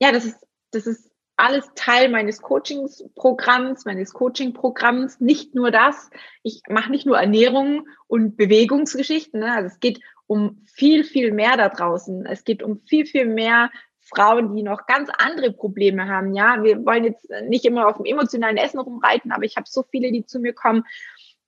ja, 0.00 0.12
das 0.12 0.24
ist, 0.24 0.38
das 0.72 0.86
ist 0.86 1.10
alles 1.36 1.70
Teil 1.74 2.10
meines 2.10 2.42
Coachingsprogramms, 2.42 3.84
meines 3.84 4.12
Coachingprogramms. 4.12 5.20
Nicht 5.20 5.54
nur 5.54 5.70
das. 5.70 6.10
Ich 6.42 6.62
mache 6.68 6.90
nicht 6.90 7.06
nur 7.06 7.18
Ernährung 7.18 7.86
und 8.06 8.36
Bewegungsgeschichten. 8.36 9.40
Ne? 9.40 9.52
Also 9.52 9.68
es 9.68 9.80
geht 9.80 10.00
um 10.26 10.64
viel, 10.66 11.04
viel 11.04 11.32
mehr 11.32 11.56
da 11.56 11.68
draußen. 11.68 12.26
Es 12.26 12.44
geht 12.44 12.62
um 12.62 12.80
viel, 12.80 13.06
viel 13.06 13.26
mehr 13.26 13.70
Frauen, 14.00 14.54
die 14.54 14.62
noch 14.62 14.86
ganz 14.86 15.08
andere 15.18 15.52
Probleme 15.52 16.08
haben. 16.08 16.34
Ja, 16.34 16.62
wir 16.62 16.84
wollen 16.84 17.04
jetzt 17.04 17.28
nicht 17.48 17.64
immer 17.64 17.88
auf 17.88 17.96
dem 17.96 18.06
emotionalen 18.06 18.56
Essen 18.56 18.80
rumreiten, 18.80 19.32
aber 19.32 19.44
ich 19.44 19.56
habe 19.56 19.66
so 19.68 19.84
viele, 19.90 20.12
die 20.12 20.26
zu 20.26 20.40
mir 20.40 20.52
kommen, 20.52 20.84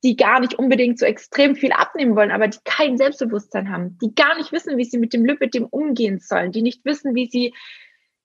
die 0.05 0.17
gar 0.17 0.41
nicht 0.41 0.55
unbedingt 0.55 0.99
so 0.99 1.07
extrem 1.07 1.55
viel 1.55 1.73
abnehmen 1.73 2.17
wollen, 2.17 2.33
aber 2.33 2.49
die 2.49 2.59
kein 2.65 2.97
Selbstbewusstsein 2.97 3.71
haben, 3.71 3.99
die 4.01 4.15
gar 4.15 4.37
nicht 4.37 4.53
wissen, 4.53 4.77
wie 4.77 4.85
sie 4.85 4.99
mit 4.99 5.12
dem 5.12 5.25
Lipidem 5.25 5.67
umgehen 5.67 6.19
sollen, 6.19 6.51
die 6.51 6.62
nicht 6.62 6.85
wissen, 6.85 7.15
wie 7.15 7.27
sie 7.27 7.55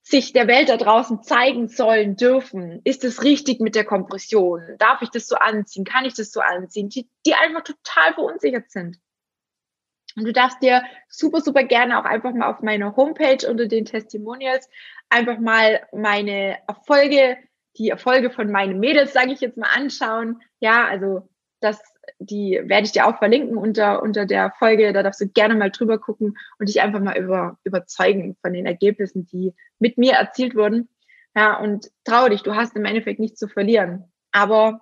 sich 0.09 0.31
der 0.31 0.47
Welt 0.47 0.69
da 0.69 0.77
draußen 0.77 1.21
zeigen 1.21 1.67
sollen 1.67 2.15
dürfen. 2.15 2.81
Ist 2.85 3.03
es 3.03 3.23
richtig 3.23 3.59
mit 3.59 3.75
der 3.75 3.83
Kompression? 3.83 4.61
Darf 4.77 5.01
ich 5.01 5.09
das 5.09 5.27
so 5.27 5.35
anziehen? 5.35 5.83
Kann 5.83 6.05
ich 6.05 6.13
das 6.13 6.31
so 6.31 6.39
anziehen? 6.39 6.87
Die, 6.89 7.09
die 7.25 7.33
einfach 7.33 7.63
total 7.63 8.13
verunsichert 8.13 8.71
sind. 8.71 8.97
Und 10.15 10.25
du 10.25 10.33
darfst 10.33 10.63
dir 10.63 10.83
super, 11.09 11.41
super 11.41 11.63
gerne 11.63 11.99
auch 11.99 12.05
einfach 12.05 12.33
mal 12.33 12.49
auf 12.49 12.61
meiner 12.61 12.95
Homepage 12.95 13.45
unter 13.47 13.67
den 13.67 13.85
Testimonials 13.85 14.69
einfach 15.09 15.39
mal 15.39 15.85
meine 15.91 16.57
Erfolge, 16.67 17.37
die 17.77 17.89
Erfolge 17.89 18.31
von 18.31 18.49
meinen 18.49 18.79
Mädels, 18.79 19.13
sage 19.13 19.33
ich 19.33 19.41
jetzt 19.41 19.57
mal, 19.57 19.69
anschauen. 19.75 20.41
Ja, 20.59 20.85
also 20.85 21.27
das, 21.59 21.79
die 22.19 22.59
werde 22.63 22.85
ich 22.85 22.91
dir 22.91 23.07
auch 23.07 23.17
verlinken 23.17 23.57
unter, 23.57 24.01
unter 24.01 24.25
der 24.25 24.51
Folge. 24.57 24.93
Da 24.93 25.03
darfst 25.03 25.21
du 25.21 25.27
gerne 25.27 25.55
mal 25.55 25.71
drüber 25.71 25.99
gucken 25.99 26.37
und 26.59 26.69
dich 26.69 26.81
einfach 26.81 26.99
mal 26.99 27.17
über, 27.17 27.57
überzeugen 27.63 28.35
von 28.41 28.53
den 28.53 28.65
Ergebnissen, 28.65 29.25
die 29.25 29.53
mit 29.79 29.97
mir 29.97 30.13
erzielt 30.13 30.55
wurden. 30.55 30.89
Ja, 31.35 31.59
und 31.59 31.91
trau 32.03 32.29
dich, 32.29 32.41
du 32.41 32.55
hast 32.55 32.75
im 32.75 32.85
Endeffekt 32.85 33.19
nichts 33.19 33.39
zu 33.39 33.47
verlieren, 33.47 34.11
aber 34.31 34.79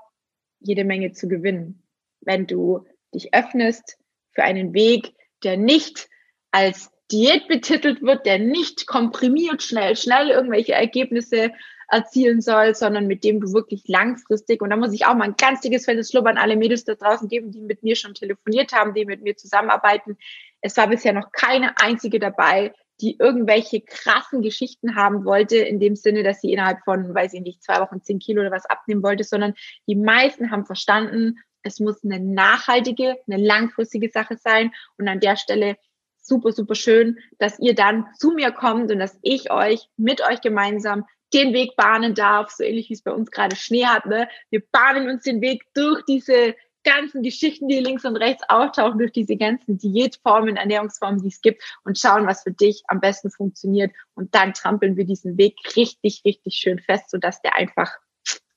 jede 0.60 0.86
Menge 0.86 1.12
zu 1.12 1.28
gewinnen, 1.28 1.84
wenn 2.22 2.48
du 2.48 2.86
dich 3.14 3.34
öffnest 3.34 3.98
für 4.32 4.44
einen 4.44 4.74
Weg, 4.74 5.14
der 5.44 5.58
nicht 5.58 6.08
als 6.52 6.92
Diät 7.12 7.48
betitelt 7.48 8.02
wird, 8.02 8.26
der 8.26 8.40
nicht 8.40 8.88
komprimiert 8.88 9.62
schnell, 9.62 9.96
schnell 9.96 10.30
irgendwelche 10.30 10.74
Ergebnisse 10.74 11.52
erzielen 11.90 12.42
soll, 12.42 12.76
sondern 12.76 13.08
mit 13.08 13.24
dem 13.24 13.40
du 13.40 13.54
wirklich 13.54 13.88
langfristig, 13.88 14.62
und 14.62 14.70
da 14.70 14.78
muss 14.78 14.94
ich 14.94 15.06
auch 15.06 15.16
mal 15.16 15.26
ein 15.26 15.36
ganz 15.38 15.62
dickes 15.62 15.86
fettes 15.86 16.14
Lob 16.14 16.26
an 16.26 16.38
alle 16.38 16.56
Mädels 16.56 16.84
da 16.84 16.96
draußen 16.96 17.28
geben, 17.28 17.52
die 17.52 17.62
mit 17.62 17.84
mir 17.84 17.96
schon 17.96 18.14
telefoniert 18.14 18.74
haben, 18.74 18.94
die 18.94 19.06
mit 19.06 19.22
mir 19.22 19.36
zusammenarbeiten. 19.36 20.18
Es 20.62 20.78
war 20.78 20.88
bisher 20.88 21.14
noch 21.14 21.32
keine 21.32 21.78
einzige 21.78 22.20
dabei, 22.20 22.74
die 23.02 23.18
irgendwelche 23.20 23.82
krassen 23.82 24.42
Geschichten 24.42 24.96
haben 24.96 25.26
wollte, 25.26 25.58
in 25.58 25.80
dem 25.80 25.96
Sinne, 25.96 26.24
dass 26.24 26.42
sie 26.42 26.54
innerhalb 26.54 26.84
von, 26.86 27.14
weiß 27.14 27.34
ich 27.34 27.42
nicht, 27.42 27.64
zwei 27.64 27.80
Wochen 27.82 28.02
zehn 28.02 28.20
Kilo 28.20 28.42
oder 28.42 28.52
was 28.52 28.66
abnehmen 28.66 29.04
wollte, 29.04 29.24
sondern 29.24 29.54
die 29.88 29.96
meisten 29.96 30.52
haben 30.52 30.66
verstanden, 30.66 31.40
es 31.66 31.80
muss 31.80 32.04
eine 32.04 32.20
nachhaltige, 32.20 33.18
eine 33.28 33.44
langfristige 33.44 34.10
Sache 34.10 34.38
sein. 34.38 34.72
Und 34.98 35.08
an 35.08 35.20
der 35.20 35.36
Stelle 35.36 35.78
super, 36.22 36.52
super 36.52 36.76
schön, 36.76 37.20
dass 37.38 37.60
ihr 37.60 37.76
dann 37.76 38.06
zu 38.18 38.32
mir 38.32 38.52
kommt 38.52 38.92
und 38.92 39.00
dass 39.00 39.18
ich 39.22 39.52
euch 39.52 39.90
mit 39.98 40.22
euch 40.22 40.42
gemeinsam 40.42 41.06
den 41.36 41.54
Weg 41.54 41.76
bahnen 41.76 42.16
darf, 42.16 42.50
so 42.52 42.64
ähnlich 42.64 42.90
wie 42.90 42.94
es 42.94 43.04
bei 43.04 43.12
uns 43.12 43.30
gerade 43.30 43.56
Schnee 43.56 43.86
hat. 43.86 44.06
Ne? 44.06 44.28
Wir 44.50 44.64
bahnen 44.72 45.10
uns 45.10 45.24
den 45.24 45.42
Weg 45.42 45.64
durch 45.74 46.04
diese 46.06 46.56
ganzen 46.84 47.24
Geschichten, 47.24 47.68
die 47.68 47.80
links 47.80 48.06
und 48.06 48.16
rechts 48.16 48.44
auftauchen, 48.48 49.00
durch 49.00 49.12
diese 49.12 49.36
ganzen 49.36 49.78
Diätformen, 49.78 50.56
Ernährungsformen, 50.56 51.22
die 51.22 51.28
es 51.28 51.42
gibt 51.42 51.64
und 51.84 52.00
schauen, 52.00 52.28
was 52.28 52.44
für 52.44 52.52
dich 52.52 52.84
am 52.88 53.02
besten 53.02 53.32
funktioniert. 53.32 53.92
Und 54.14 54.34
dann 54.34 54.54
trampeln 54.54 54.96
wir 54.96 55.06
diesen 55.06 55.38
Weg 55.38 55.56
richtig, 55.76 56.22
richtig 56.24 56.56
schön 56.56 56.80
fest, 56.80 57.10
sodass 57.10 57.42
der 57.42 57.56
einfach 57.56 57.92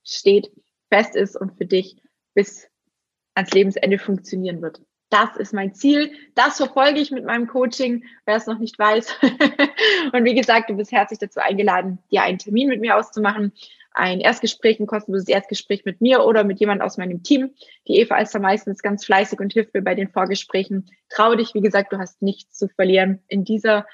steht, 0.04 0.52
fest 0.90 1.16
ist 1.16 1.36
und 1.36 1.56
für 1.56 1.66
dich 1.66 1.96
bis 2.34 2.68
ans 3.34 3.50
Lebensende 3.52 3.98
funktionieren 3.98 4.62
wird. 4.62 4.80
Das 5.10 5.36
ist 5.36 5.54
mein 5.54 5.74
Ziel. 5.74 6.12
Das 6.34 6.58
verfolge 6.58 7.00
ich 7.00 7.10
mit 7.10 7.24
meinem 7.24 7.46
Coaching, 7.46 8.04
wer 8.26 8.36
es 8.36 8.46
noch 8.46 8.58
nicht 8.58 8.78
weiß. 8.78 9.16
und 10.12 10.24
wie 10.24 10.34
gesagt, 10.34 10.68
du 10.68 10.74
bist 10.74 10.92
herzlich 10.92 11.18
dazu 11.18 11.40
eingeladen, 11.40 11.98
dir 12.10 12.22
einen 12.22 12.38
Termin 12.38 12.68
mit 12.68 12.80
mir 12.80 12.96
auszumachen. 12.96 13.52
Ein 13.92 14.20
Erstgespräch, 14.20 14.78
ein 14.78 14.86
kostenloses 14.86 15.28
Erstgespräch 15.28 15.84
mit 15.84 16.00
mir 16.00 16.24
oder 16.24 16.44
mit 16.44 16.60
jemand 16.60 16.82
aus 16.82 16.98
meinem 16.98 17.22
Team. 17.22 17.54
Die 17.88 17.96
Eva 17.98 18.18
ist 18.18 18.34
da 18.34 18.38
meistens 18.38 18.82
ganz 18.82 19.04
fleißig 19.04 19.40
und 19.40 19.52
hilft 19.52 19.72
mir 19.72 19.82
bei 19.82 19.94
den 19.94 20.08
Vorgesprächen. 20.08 20.90
Trau 21.08 21.34
dich, 21.34 21.54
wie 21.54 21.62
gesagt, 21.62 21.92
du 21.92 21.98
hast 21.98 22.20
nichts 22.20 22.58
zu 22.58 22.68
verlieren. 22.68 23.22
In 23.28 23.44
dieser, 23.44 23.86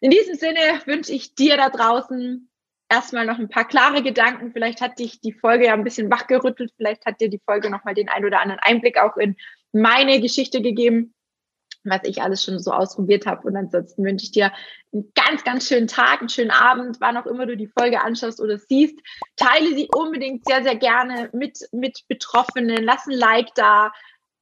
in 0.00 0.10
diesem 0.10 0.34
Sinne 0.34 0.60
wünsche 0.84 1.12
ich 1.12 1.34
dir 1.34 1.56
da 1.56 1.70
draußen 1.70 2.48
erstmal 2.90 3.24
noch 3.24 3.38
ein 3.38 3.48
paar 3.48 3.66
klare 3.66 4.02
Gedanken. 4.02 4.52
Vielleicht 4.52 4.82
hat 4.82 4.98
dich 4.98 5.20
die 5.20 5.32
Folge 5.32 5.66
ja 5.66 5.72
ein 5.72 5.84
bisschen 5.84 6.10
wachgerüttelt. 6.10 6.72
Vielleicht 6.76 7.06
hat 7.06 7.20
dir 7.20 7.30
die 7.30 7.40
Folge 7.44 7.70
nochmal 7.70 7.94
den 7.94 8.10
ein 8.10 8.24
oder 8.24 8.42
anderen 8.42 8.60
Einblick 8.60 8.98
auch 8.98 9.16
in 9.16 9.36
meine 9.72 10.20
Geschichte 10.20 10.62
gegeben, 10.62 11.14
was 11.84 12.00
ich 12.04 12.20
alles 12.22 12.44
schon 12.44 12.58
so 12.58 12.72
ausprobiert 12.72 13.26
habe. 13.26 13.46
Und 13.46 13.56
ansonsten 13.56 14.04
wünsche 14.04 14.24
ich 14.24 14.32
dir 14.32 14.52
einen 14.92 15.10
ganz, 15.14 15.44
ganz 15.44 15.66
schönen 15.66 15.86
Tag, 15.86 16.20
einen 16.20 16.28
schönen 16.28 16.50
Abend, 16.50 16.98
wann 17.00 17.16
auch 17.16 17.26
immer 17.26 17.46
du 17.46 17.56
die 17.56 17.70
Folge 17.78 18.02
anschaust 18.02 18.40
oder 18.40 18.58
siehst. 18.58 18.98
Teile 19.36 19.74
sie 19.74 19.88
unbedingt 19.94 20.44
sehr, 20.46 20.62
sehr 20.62 20.76
gerne 20.76 21.30
mit, 21.32 21.58
mit 21.72 22.04
Betroffenen. 22.08 22.84
Lass 22.84 23.06
ein 23.06 23.14
Like 23.14 23.54
da 23.54 23.92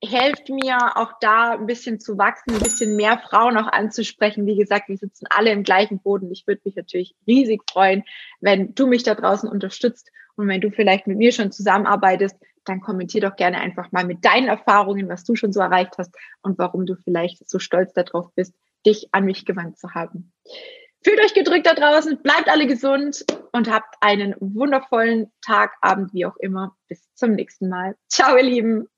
helft 0.02 0.48
mir 0.48 0.96
auch 0.96 1.12
da 1.20 1.52
ein 1.52 1.66
bisschen 1.66 1.98
zu 1.98 2.18
wachsen, 2.18 2.54
ein 2.54 2.62
bisschen 2.62 2.96
mehr 2.96 3.18
Frauen 3.18 3.56
auch 3.56 3.66
anzusprechen. 3.66 4.46
Wie 4.46 4.56
gesagt, 4.56 4.88
wir 4.88 4.96
sitzen 4.96 5.26
alle 5.30 5.50
im 5.50 5.64
gleichen 5.64 6.00
Boden. 6.00 6.30
Ich 6.30 6.46
würde 6.46 6.62
mich 6.64 6.76
natürlich 6.76 7.16
riesig 7.26 7.62
freuen, 7.70 8.04
wenn 8.40 8.74
du 8.74 8.86
mich 8.86 9.02
da 9.02 9.14
draußen 9.14 9.48
unterstützt 9.48 10.10
und 10.36 10.46
wenn 10.46 10.60
du 10.60 10.70
vielleicht 10.70 11.08
mit 11.08 11.18
mir 11.18 11.32
schon 11.32 11.50
zusammenarbeitest, 11.50 12.36
dann 12.68 12.81
kommentier 12.81 13.20
doch 13.20 13.37
gerne 13.37 13.59
einfach 13.59 13.92
mal 13.92 14.04
mit 14.04 14.24
deinen 14.24 14.48
Erfahrungen, 14.48 15.09
was 15.09 15.24
du 15.24 15.35
schon 15.35 15.52
so 15.52 15.61
erreicht 15.61 15.94
hast 15.98 16.14
und 16.42 16.59
warum 16.59 16.87
du 16.87 16.96
vielleicht 16.96 17.48
so 17.48 17.59
stolz 17.59 17.92
darauf 17.92 18.33
bist, 18.35 18.54
dich 18.87 19.09
an 19.12 19.24
mich 19.24 19.44
gewandt 19.44 19.78
zu 19.78 19.94
haben. 19.94 20.33
Fühlt 21.04 21.20
euch 21.20 21.35
gedrückt 21.35 21.66
da 21.66 21.74
draußen, 21.74 22.22
bleibt 22.22 22.48
alle 22.48 22.66
gesund 22.66 23.24
und 23.52 23.70
habt 23.70 23.94
einen 24.00 24.35
wundervollen 24.40 25.31
Tag, 25.42 25.74
Abend, 25.81 26.12
wie 26.12 26.26
auch 26.26 26.37
immer. 26.38 26.76
Bis 26.88 27.09
zum 27.14 27.33
nächsten 27.33 27.68
Mal. 27.68 27.96
Ciao, 28.09 28.37
ihr 28.37 28.42
Lieben. 28.42 28.88